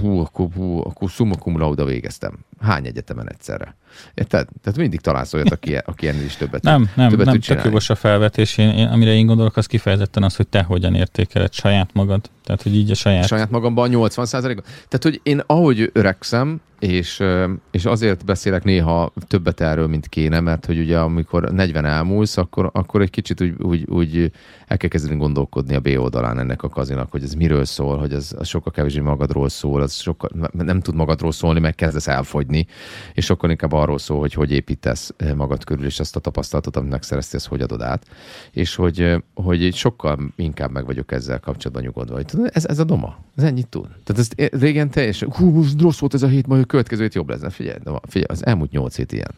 [0.00, 2.38] hú, akkor, hú, akkor summa cum laude végeztem.
[2.60, 3.76] Hány egyetemen egyszerre?
[4.14, 4.48] Érted?
[4.62, 7.90] Tehát mindig találsz olyat, aki, aki ennél is többet Nem, nem, többet nem tök jogos
[7.90, 8.58] a felvetés.
[8.58, 12.30] Én, én, amire én gondolok, az kifejezetten az, hogy te hogyan értékeled saját magad.
[12.44, 13.26] Tehát, hogy így a saját...
[13.26, 14.60] saját magamban 80 százalék.
[14.60, 17.22] Tehát, hogy én ahogy öregszem, és,
[17.70, 22.70] és azért beszélek néha többet erről, mint kéne, mert hogy ugye amikor 40 elmúlsz, akkor,
[22.72, 24.32] akkor egy kicsit úgy, úgy, úgy
[24.66, 28.12] el kell kezdeni gondolkodni a B oldalán ennek a kazinak, hogy ez miről szól, hogy
[28.12, 32.66] az, az sokkal kevésbé magadról szól, az sokkal, nem tud magadról szólni, meg kezdesz elfogyni,
[33.14, 36.76] és sokkal inkább arról szól, hogy hogy építesz eh, magad körül, és azt a tapasztalatot,
[36.76, 38.06] amit megszereztél, ezt hogy adod át,
[38.50, 42.78] és hogy, eh, hogy sokkal inkább meg vagyok ezzel kapcsolatban nyugodva, hogy tudod, ez, ez
[42.78, 43.88] a doma, ez ennyit tud.
[44.04, 47.14] Tehát ezt eh, régen teljesen, hú, rossz volt ez a hét, majd a következő hét
[47.14, 47.54] jobb lesz.
[47.54, 49.34] Figyelj, doma, figyelj, az elmúlt nyolc hét ilyen.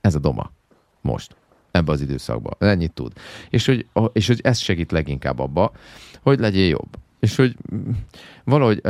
[0.00, 0.50] Ez a doma.
[1.00, 1.36] Most.
[1.70, 2.54] Ebbe az időszakban.
[2.58, 3.12] Ennyit tud.
[3.50, 5.72] És hogy, és hogy ez segít leginkább abba,
[6.22, 6.96] hogy legyél jobb.
[7.20, 7.90] És hogy mm,
[8.44, 8.80] valahogy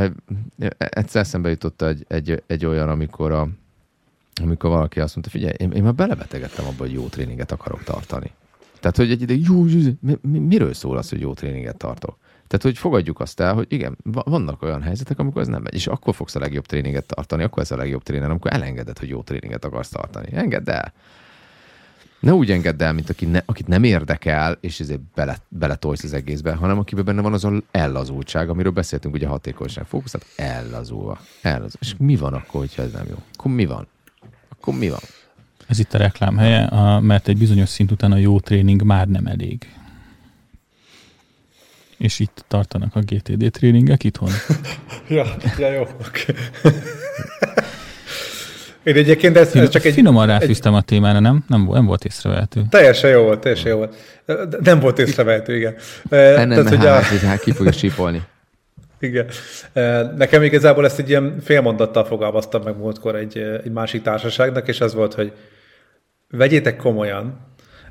[0.78, 3.48] egyszer eszembe jutott egy, egy, egy olyan, amikor a,
[4.40, 8.32] amikor valaki azt mondta, figyelj, én, én már belebetegedtem abba, hogy jó tréninget akarok tartani.
[8.80, 12.16] Tehát, hogy egy ideig, jó, jó, mi, mi, miről szól az, hogy jó tréninget tartok?
[12.46, 15.74] Tehát, hogy fogadjuk azt el, hogy igen, va- vannak olyan helyzetek, amikor ez nem megy,
[15.74, 19.08] és akkor fogsz a legjobb tréninget tartani, akkor ez a legjobb tréner, amikor elengeded, hogy
[19.08, 20.28] jó tréninget akarsz tartani.
[20.32, 20.92] Engedd el.
[22.20, 26.12] Ne úgy engedd el, mint aki ne, akit nem érdekel, és ezért bele, beletolsz az
[26.12, 31.18] egészbe, hanem akiben benne van az a ellazultság, amiről beszéltünk, ugye hatékonyság, fókusz, tehát ellazulva.
[31.42, 31.78] ellazulva.
[31.80, 33.16] És mi van akkor, hogyha ez nem jó?
[33.34, 33.86] Akkor mi van?
[34.60, 35.00] Akkor mi van?
[35.66, 39.06] Ez itt a reklám helye, a, mert egy bizonyos szint után a jó tréning már
[39.08, 39.72] nem elég.
[41.96, 44.30] És itt tartanak a GTD tréningek itthon.
[45.08, 46.34] Ja, ja jó, oké.
[48.82, 49.92] Én egyébként ez, ez csak egy...
[49.92, 51.44] Finoman ráfűztem a témára, nem?
[51.48, 52.62] Nem, volt- nem volt észrevehető.
[52.68, 53.96] Teljesen jó volt, teljesen jó volt.
[54.60, 55.74] Nem volt észrevehető, igen.
[56.48, 58.22] Nem, hogy hát, a, hát ki fogja sípolni.
[59.00, 59.26] Igen.
[60.16, 64.94] Nekem igazából ezt egy ilyen félmondattal fogalmaztam meg múltkor egy, egy másik társaságnak, és az
[64.94, 65.32] volt, hogy
[66.30, 67.38] vegyétek komolyan,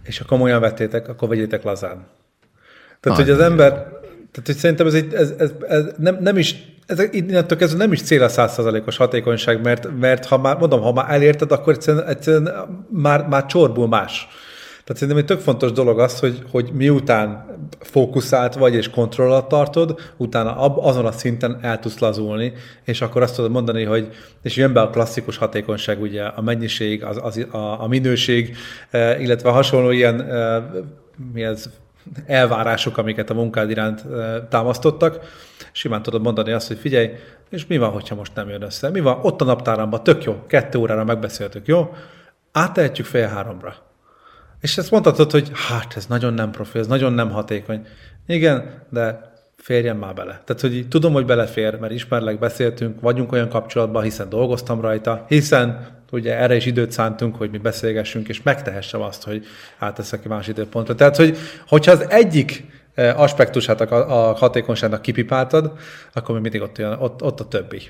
[0.04, 2.08] és ha komolyan vettétek, akkor vegyétek lazán.
[3.00, 3.72] Tehát, Ah, hogy az ember,
[4.32, 6.56] tehát, hogy szerintem ez, egy, ez, ez, ez nem, nem is,
[6.86, 10.94] ez innentől kezdve nem is cél a százszerzalékos hatékonyság, mert, mert ha már, mondom, ha
[10.94, 12.50] már elérted, akkor egyszerűen, egyszerűen
[12.90, 14.28] már, már csorbul más.
[14.90, 17.46] Tehát szerintem egy tök fontos dolog az, hogy, hogy miután
[17.80, 23.02] fókuszált vagy és kontroll alatt tartod, utána ab, azon a szinten el tudsz lazulni, és
[23.02, 24.10] akkor azt tudod mondani, hogy
[24.42, 28.56] és jön be a klasszikus hatékonyság, ugye a mennyiség, az, az, a, a minőség,
[28.90, 30.64] eh, illetve hasonló ilyen eh,
[31.34, 31.70] mi ez,
[32.26, 35.20] elvárások, amiket a munkád iránt eh, támasztottak,
[35.72, 37.10] simán tudod mondani azt, hogy figyelj,
[37.50, 38.90] és mi van, hogyha most nem jön össze?
[38.90, 39.20] Mi van?
[39.22, 41.94] Ott a naptáramban, tök jó, kettő órára megbeszéltük, jó?
[42.52, 43.89] Áttehetjük fél háromra.
[44.62, 47.88] És ezt mondhatod, hogy hát ez nagyon nem profi, ez nagyon nem hatékony.
[48.28, 50.42] Igen, de férjen már bele.
[50.46, 55.98] Tehát, hogy tudom, hogy belefér, mert ismerlek, beszéltünk, vagyunk olyan kapcsolatban, hiszen dolgoztam rajta, hiszen
[56.12, 59.46] ugye erre is időt szántunk, hogy mi beszélgessünk, és megtehessem azt, hogy
[59.78, 60.96] átteszek ki más időpontra.
[60.96, 61.38] Tehát, hogy,
[61.68, 65.74] hogyha az egyik eh, aspektusát a, a hatékonyságnak kipipáltad,
[66.14, 67.82] akkor még mindig ott, jön, ott, ott a többi.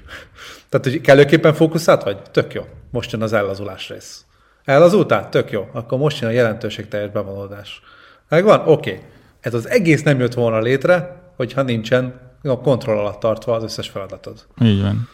[0.69, 2.21] Tehát, hogy kellőképpen fókuszált vagy?
[2.31, 2.65] Tök jó.
[2.91, 4.23] Most jön az ellazulás rész.
[4.69, 5.29] Ellazultál?
[5.29, 5.67] Tök jó.
[5.71, 7.81] Akkor most jön a jelentőségteljes bevonódás.
[8.27, 8.59] Megvan?
[8.59, 8.69] Oké.
[8.89, 9.03] Okay.
[9.39, 13.89] Ez az egész nem jött volna létre, hogyha nincsen a kontroll alatt tartva az összes
[13.89, 14.45] feladatod.
[14.61, 15.09] Így van.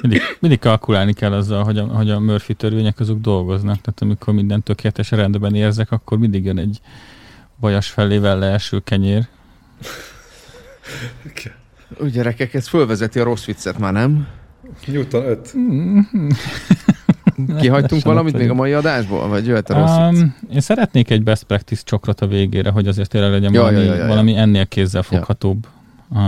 [0.00, 3.80] Mindig, mindig kalkulálni kell azzal, hogy a, hogy a Murphy törvények azok dolgoznak.
[3.80, 6.80] Tehát amikor minden tökéletes rendben érzek, akkor mindig jön egy
[7.60, 9.28] vajas felével leeső kenyér.
[12.00, 14.28] Úgy gyerekek, ez fölvezeti a rossz viccet már, nem?
[14.86, 15.54] Newton 5.
[17.60, 19.28] Kihagytunk valamit még a mai adásból?
[19.28, 20.18] Vagy jöhet a rossz?
[20.18, 23.78] Um, én szeretnék egy best practice csokrot a végére, hogy azért tényleg legyen Ja, valami,
[23.78, 24.06] ja, ja, ja, ja.
[24.08, 25.66] valami ennél kézzelfoghatóbb
[26.10, 26.18] uh,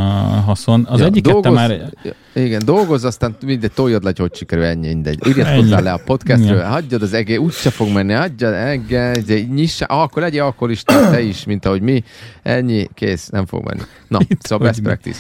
[0.45, 0.87] haszon.
[0.91, 1.91] Az Ja, egyiket te dolgozz- már...
[2.35, 5.19] Igen, dolgozz, aztán mindegy, toljad le, hogy hogy sikerül, ennyi, mindegy.
[5.23, 5.35] Ennyi.
[5.35, 6.71] Iratkozzál le a podcastről, Igen.
[6.71, 11.45] hagyjad az egész, úgyse fog menni, hagyjad, engedj, nyissa, ah, akkor legyél alkoholista, te is,
[11.45, 12.03] mint ahogy mi.
[12.43, 13.83] Ennyi, kész, nem fog menni.
[14.09, 14.85] Na, Itt szóval best mi.
[14.87, 15.19] practice.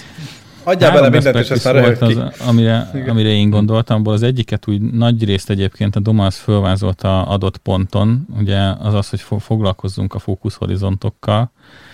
[0.64, 2.04] Adjál bele mindent, és aztán volt ki.
[2.04, 7.26] az, amire, amire én gondoltam, abból az egyiket úgy nagy részt egyébként a Domasz fölvázolta
[7.26, 11.50] adott ponton, ugye az az, hogy fo- foglalkozzunk a fókuszhorizontokkal.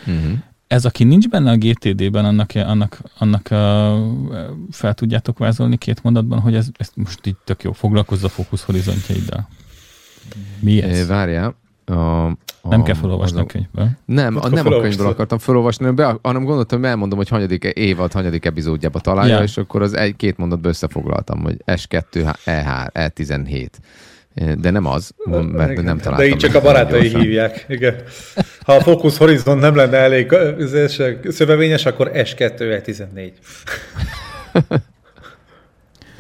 [0.07, 0.33] Uh-huh.
[0.67, 3.59] Ez, aki nincs benne a GTD-ben, annak, annak, annak uh,
[4.71, 9.49] fel tudjátok vázolni két mondatban, hogy ez, ez most így tök jó, foglalkozz a fókuszhorizontjaiddal.
[10.61, 10.99] Mi ez?
[10.99, 11.60] É, várjál.
[11.91, 12.37] A, a,
[12.69, 13.89] Nem kell felolvasni az a könyvből.
[14.05, 17.65] Nem, a, nem a könyvből akartam felolvasni, hanem, be, hanem gondoltam, hogy elmondom, hogy hanyadik
[17.65, 19.43] évad, hanyadik epizódjába találja, Ja.
[19.43, 23.69] és akkor az egy-két mondatba összefoglaltam, hogy S2, E3, E17.
[24.61, 25.11] De nem az,
[25.53, 25.85] mert Igen.
[25.85, 26.27] nem De találtam.
[26.29, 27.21] így csak a barátai gyorsan.
[27.21, 27.65] hívják.
[27.69, 27.95] Igen.
[28.65, 30.35] Ha a Focus Horizon nem lenne elég
[31.29, 33.33] szövevényes, akkor S2 14.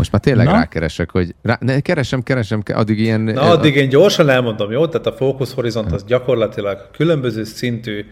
[0.00, 0.52] Most már tényleg Na?
[0.52, 3.20] rákeresek, hogy rá, ne, keresem, keresem, ke- addig ilyen...
[3.20, 4.86] Na, addig én gyorsan elmondom, jó?
[4.86, 8.04] Tehát a Focus Horizont az gyakorlatilag különböző szintű,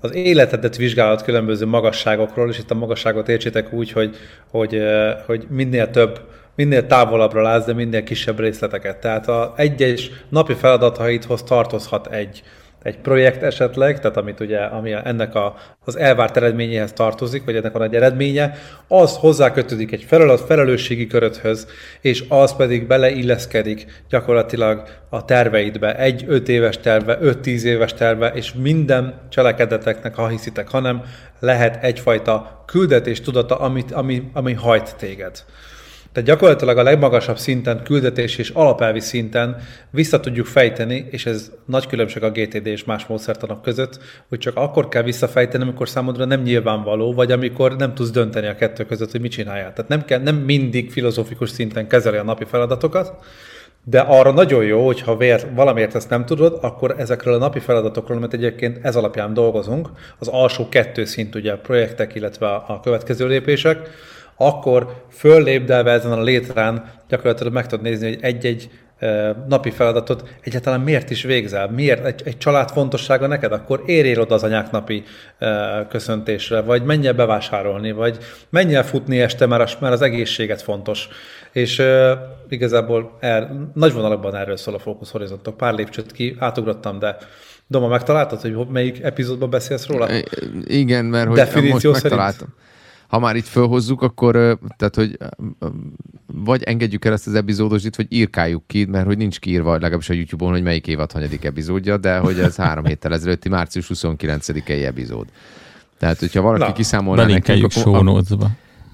[0.00, 4.16] az életedet vizsgálhat különböző magasságokról, és itt a magasságot értsétek úgy, hogy,
[4.50, 4.82] hogy,
[5.26, 6.20] hogy minél több,
[6.54, 8.96] minél távolabbra látsz, de minél kisebb részleteket.
[8.96, 12.42] Tehát a egy-egy napi feladataidhoz tartozhat egy,
[12.82, 15.54] egy projekt esetleg, tehát amit ugye, ami ennek a,
[15.84, 18.54] az elvárt eredményéhez tartozik, vagy ennek a nagy eredménye,
[18.88, 21.66] az hozzákötődik egy feladat, felelősségi köröthöz,
[22.00, 28.28] és az pedig beleilleszkedik gyakorlatilag a terveidbe, egy öt éves terve, öt tíz éves terve,
[28.28, 31.02] és minden cselekedeteknek, ha hiszitek, hanem
[31.40, 35.44] lehet egyfajta küldetés tudata, amit, ami, ami hajt téged.
[36.18, 39.56] Tehát gyakorlatilag a legmagasabb szinten, küldetés és alapelvi szinten
[39.90, 43.98] vissza tudjuk fejteni, és ez nagy különbség a GTD és más módszertanok között,
[44.28, 48.54] hogy csak akkor kell visszafejteni, amikor számodra nem nyilvánvaló, vagy amikor nem tudsz dönteni a
[48.54, 49.72] kettő között, hogy mit csináljál.
[49.72, 53.12] Tehát nem, kell, nem mindig filozófikus szinten kezeli a napi feladatokat,
[53.84, 57.58] de arra nagyon jó, hogy ha vér, valamiért ezt nem tudod, akkor ezekről a napi
[57.58, 59.88] feladatokról, amit egyébként ez alapján dolgozunk,
[60.18, 63.90] az alsó kettő szint, ugye a projektek, illetve a következő lépések,
[64.38, 68.70] akkor föllépdelve ezen a létrán gyakorlatilag meg tudod nézni, hogy egy-egy
[69.48, 71.70] napi feladatot egyáltalán miért is végzel?
[71.70, 72.04] Miért?
[72.04, 73.52] Egy, egy család fontossága neked?
[73.52, 75.02] Akkor érjél oda az anyák napi
[75.88, 78.18] köszöntésre, vagy menj el bevásárolni, vagy
[78.50, 81.08] menj el futni este, mert az, egészséget fontos.
[81.52, 81.82] És
[82.48, 85.56] igazából er, nagy vonalakban erről szól a Focus Horizontok.
[85.56, 87.16] Pár lépcsőt ki átugrottam, de
[87.66, 90.08] Doma, megtaláltad, hogy melyik epizódban beszélsz róla?
[90.64, 92.46] Igen, mert hogy Definíció most szerint?
[93.08, 95.16] Ha már itt fölhozzuk, akkor tehát, hogy
[96.26, 100.12] vagy engedjük el ezt az epizódosít, vagy írkáljuk ki, mert hogy nincs kiírva legalábbis a
[100.14, 105.26] YouTube-on, hogy melyik évad hanyadik epizódja, de hogy ez három héttel ezelőtti március 29-i epizód.
[105.98, 108.26] Tehát, hogyha valaki Na, kiszámolná nekünk, akkor,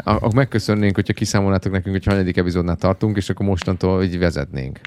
[0.05, 4.81] akkor megköszönnénk, hogyha kiszámolnátok nekünk, hogy hanyadik epizódnál tartunk, és akkor mostantól így vezetnénk.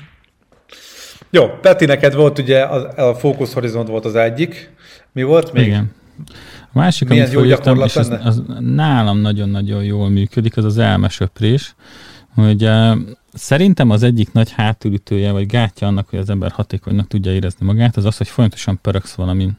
[1.29, 4.71] Jó, Peti, neked volt ugye a, a Focus Horizont volt az egyik.
[5.11, 5.65] Mi volt még?
[5.65, 5.95] Igen.
[6.73, 10.77] A másik, Milyen amit jó gyakorlat és az, az nálam nagyon-nagyon jól működik, az az
[10.77, 11.75] elmesöprés,
[12.35, 12.97] hogy uh,
[13.33, 17.97] szerintem az egyik nagy hátulütője, vagy gátja annak, hogy az ember hatékonynak tudja érezni magát,
[17.97, 19.57] az az, hogy folyamatosan pöröksz valamin.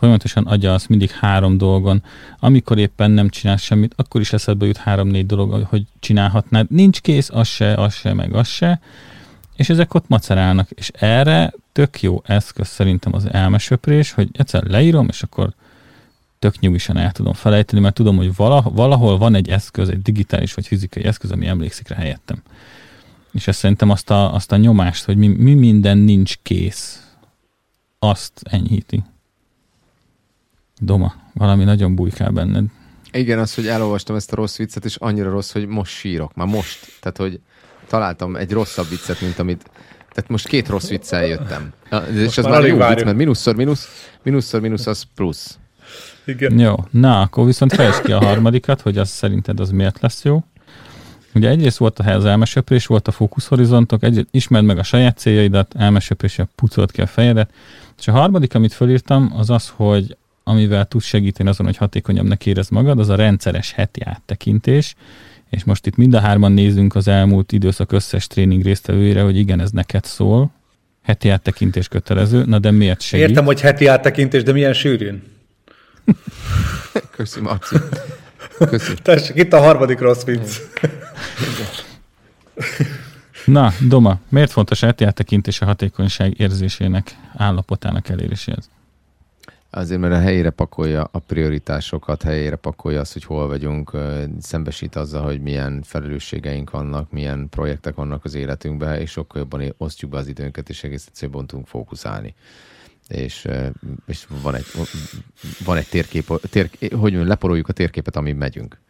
[0.00, 2.02] Folyamatosan agyalsz mindig három dolgon.
[2.38, 6.70] Amikor éppen nem csinálsz semmit, akkor is eszedbe jut három-négy dolog, hogy csinálhatnád.
[6.70, 8.80] Nincs kész, az se, az se, meg az se.
[9.56, 10.70] És ezek ott macerálnak.
[10.70, 15.54] És erre tök jó eszköz szerintem az elmesöprés, hogy egyszer leírom, és akkor
[16.40, 20.54] tök nyugisan el tudom felejteni, mert tudom, hogy vala- valahol van egy eszköz, egy digitális
[20.54, 22.42] vagy fizikai eszköz, ami emlékszik rá helyettem.
[23.32, 27.04] És ez szerintem azt a, azt a nyomást, hogy mi, mi minden nincs kész,
[27.98, 29.02] azt enyhíti.
[30.78, 32.64] Doma, valami nagyon bujkál benned.
[33.12, 36.34] Igen, az, hogy elolvastam ezt a rossz viccet, és annyira rossz, hogy most sírok.
[36.34, 36.98] Már most.
[37.00, 37.40] Tehát, hogy
[37.86, 39.70] találtam egy rosszabb viccet, mint amit...
[40.12, 41.72] Tehát most két rossz viccel jöttem.
[42.12, 43.88] És az már jó vicc, mert mínuszszor mínusz,
[44.22, 45.58] mínuszszor mínusz az plusz.
[46.30, 46.58] Igen.
[46.58, 50.44] Jó, na, akkor viszont fejtsd ki a harmadikat, hogy az szerinted az miért lesz jó.
[51.34, 55.74] Ugye egyrészt volt a az elmesöprés, volt a fókuszhorizontok, egy, ismerd meg a saját céljaidat,
[55.78, 57.50] elmesöpréssel pucolt ki a fejedet,
[57.98, 62.72] és a harmadik, amit fölírtam, az az, hogy amivel tudsz segíteni azon, hogy hatékonyabbnak érezd
[62.72, 64.94] magad, az a rendszeres heti áttekintés,
[65.50, 69.60] és most itt mind a hárman nézünk az elmúlt időszak összes tréning résztvevőire, hogy igen,
[69.60, 70.50] ez neked szól,
[71.02, 73.28] heti áttekintés kötelező, na de miért segít?
[73.28, 75.22] Értem, hogy heti áttekintés, de milyen sűrűn?
[77.16, 77.76] Köszi, Marci.
[78.58, 78.94] Köszi.
[78.94, 80.56] Tessék, itt a harmadik rossz vicc.
[83.44, 88.70] Na, Doma, miért fontos heti áttekintés a hatékonyság érzésének, állapotának eléréséhez?
[89.70, 93.96] Azért, mert a helyére pakolja a prioritásokat, helyére pakolja azt, hogy hol vagyunk,
[94.40, 100.10] szembesít azzal, hogy milyen felelősségeink vannak, milyen projektek vannak az életünkben, és sokkal jobban osztjuk
[100.10, 102.34] be az időnket, és egész egyszerűen jobban tudunk fókuszálni.
[103.10, 103.48] És,
[104.06, 104.64] és van egy,
[105.64, 108.80] van egy térkép, tér, hogy leporoljuk a térképet, amin megyünk.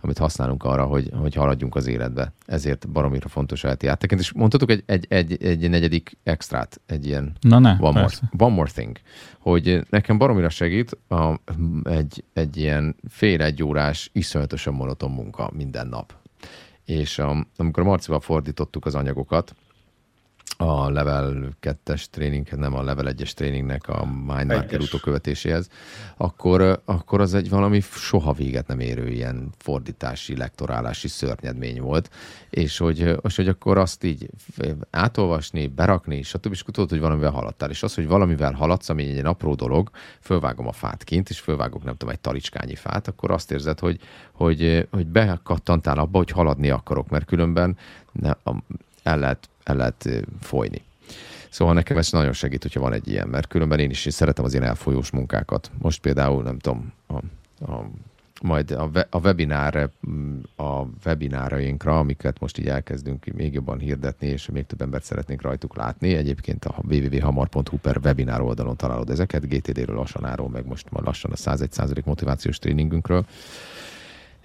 [0.00, 2.32] amit használunk arra, hogy, hogy haladjunk az életbe.
[2.46, 4.32] Ezért baromira fontos a heti áttekintés.
[4.32, 8.70] Mondhatok egy, egy, egy, egy negyedik extrát, egy ilyen Na ne, one, more, one more
[8.70, 8.96] thing,
[9.38, 11.40] hogy nekem baromira segít a,
[11.82, 16.14] egy, egy ilyen fél egy órás, iszonyatosan monoton munka minden nap.
[16.84, 19.54] És a, amikor Marcival fordítottuk az anyagokat,
[20.62, 25.68] a level 2-es tréninghez, nem a level 1-es tréningnek a Mindmarker utókövetéséhez,
[26.16, 32.10] akkor, akkor az egy valami soha véget nem érő ilyen fordítási, lektorálási szörnyedmény volt,
[32.50, 34.30] és hogy, és hogy akkor azt így
[34.90, 36.52] átolvasni, berakni, stb.
[36.52, 37.70] És tudod, hogy valamivel haladtál.
[37.70, 39.90] És az, hogy valamivel haladsz, ami egy apró dolog,
[40.20, 44.00] fölvágom a fát kint, és fölvágok nem tudom, egy talicskányi fát, akkor azt érzed, hogy,
[44.32, 47.76] hogy, hogy bekattantál abba, hogy haladni akarok, mert különben
[48.12, 48.62] ne, a-
[49.02, 50.08] el lehet, el lehet
[50.40, 50.82] folyni.
[51.50, 54.52] Szóval nekem ez nagyon segít, hogyha van egy ilyen, mert különben én is szeretem az
[54.52, 55.70] ilyen elfolyós munkákat.
[55.78, 57.14] Most például, nem tudom, a,
[57.72, 57.86] a,
[58.42, 59.90] majd a, we, a webinár,
[60.56, 65.76] a webinárainkra, amiket most így elkezdünk még jobban hirdetni, és még több embert szeretnénk rajtuk
[65.76, 66.14] látni.
[66.14, 71.30] Egyébként a www.hamar.hu per webinár oldalon találod ezeket, GTD-ről lassan áról, meg most már lassan
[71.30, 73.24] a 101 motivációs tréningünkről.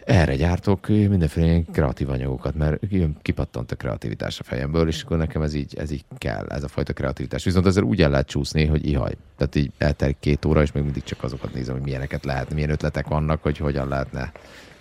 [0.07, 2.79] Erre gyártok mindenféle kreatív anyagokat, mert
[3.21, 6.67] kipattant a kreativitás a fejemből, és akkor nekem ez így, ez így kell, ez a
[6.67, 7.43] fajta kreativitás.
[7.43, 9.13] Viszont ezzel úgy el lehet csúszni, hogy ihaj.
[9.37, 12.69] Tehát így eltelik két óra, és még mindig csak azokat nézem, hogy milyeneket lehet, milyen
[12.69, 14.31] ötletek vannak, hogy hogyan lehetne,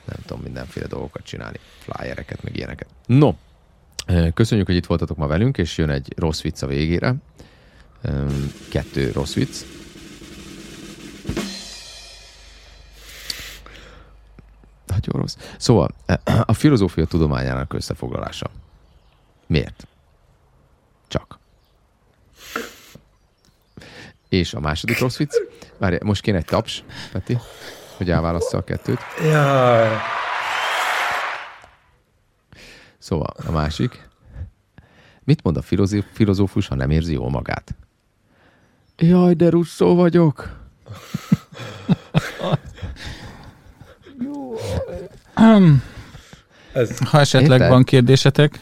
[0.05, 2.89] nem tudom, mindenféle dolgokat csinálni, flyereket, meg ilyeneket.
[3.07, 3.35] No,
[4.35, 7.15] köszönjük, hogy itt voltatok ma velünk, és jön egy rossz vicc a végére.
[8.71, 9.57] Kettő rossz vicc.
[14.97, 15.37] Nagyon rossz.
[15.59, 15.91] Szóval
[16.47, 18.51] a filozófia tudományának összefoglalása.
[19.47, 19.87] Miért?
[21.09, 21.39] Csak.
[24.29, 25.35] És a második rossz vicc.
[25.79, 27.39] Várj, most kéne egy taps, Peti,
[27.97, 28.99] hogy elválassza a kettőt.
[29.23, 29.97] Jaj.
[32.99, 34.09] Szóval a másik.
[35.25, 37.75] Mit mond a filozó- filozófus, ha nem érzi jól magát?
[38.97, 40.49] Jaj, de russzó vagyok.
[46.73, 47.69] Ez, Ha esetleg Érted?
[47.69, 48.61] van kérdésetek,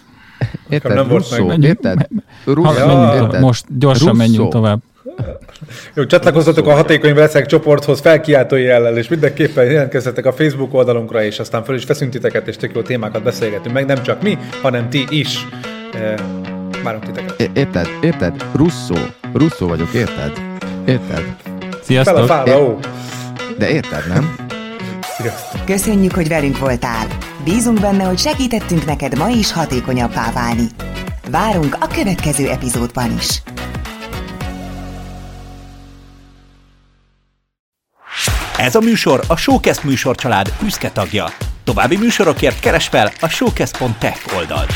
[0.69, 0.95] Érted?
[0.95, 1.59] nem volt Russzó, meg.
[1.59, 2.09] Menjünk- érted?
[2.45, 3.23] menjünk tovább.
[3.25, 3.41] érted?
[3.41, 4.19] most gyorsan Russzó.
[4.19, 4.81] menjünk tovább.
[5.95, 11.39] jó, csatlakozzatok a hatékony veszek csoporthoz felkiáltó jellel, és mindenképpen jelentkezzetek a Facebook oldalunkra, és
[11.39, 14.89] aztán föl is veszünk titeket, és tök jó témákat beszélgetünk meg, nem csak mi, hanem
[14.89, 15.47] ti is.
[15.95, 16.15] Eh,
[16.83, 17.41] Várunk titeket.
[17.41, 17.87] É- Érted?
[18.03, 18.45] Érted?
[18.55, 18.95] Russzó.
[19.33, 20.33] Russzó vagyok, érted?
[20.85, 21.23] Érted?
[21.43, 22.27] Fel a Sziasztok!
[22.27, 22.79] fára, ó!
[23.59, 24.35] De érted, nem?
[25.17, 25.65] Sziasztok!
[25.65, 27.07] Köszönjük, hogy velünk voltál.
[27.45, 30.67] Bízunk benne, hogy segítettünk neked ma is hatékonyabbá válni.
[31.31, 33.43] Várunk a következő epizódban is.
[38.57, 41.27] Ez a műsor a Showcast műsorcsalád büszke tagja.
[41.65, 44.73] További műsorokért keres fel a showcast.tech oldalt.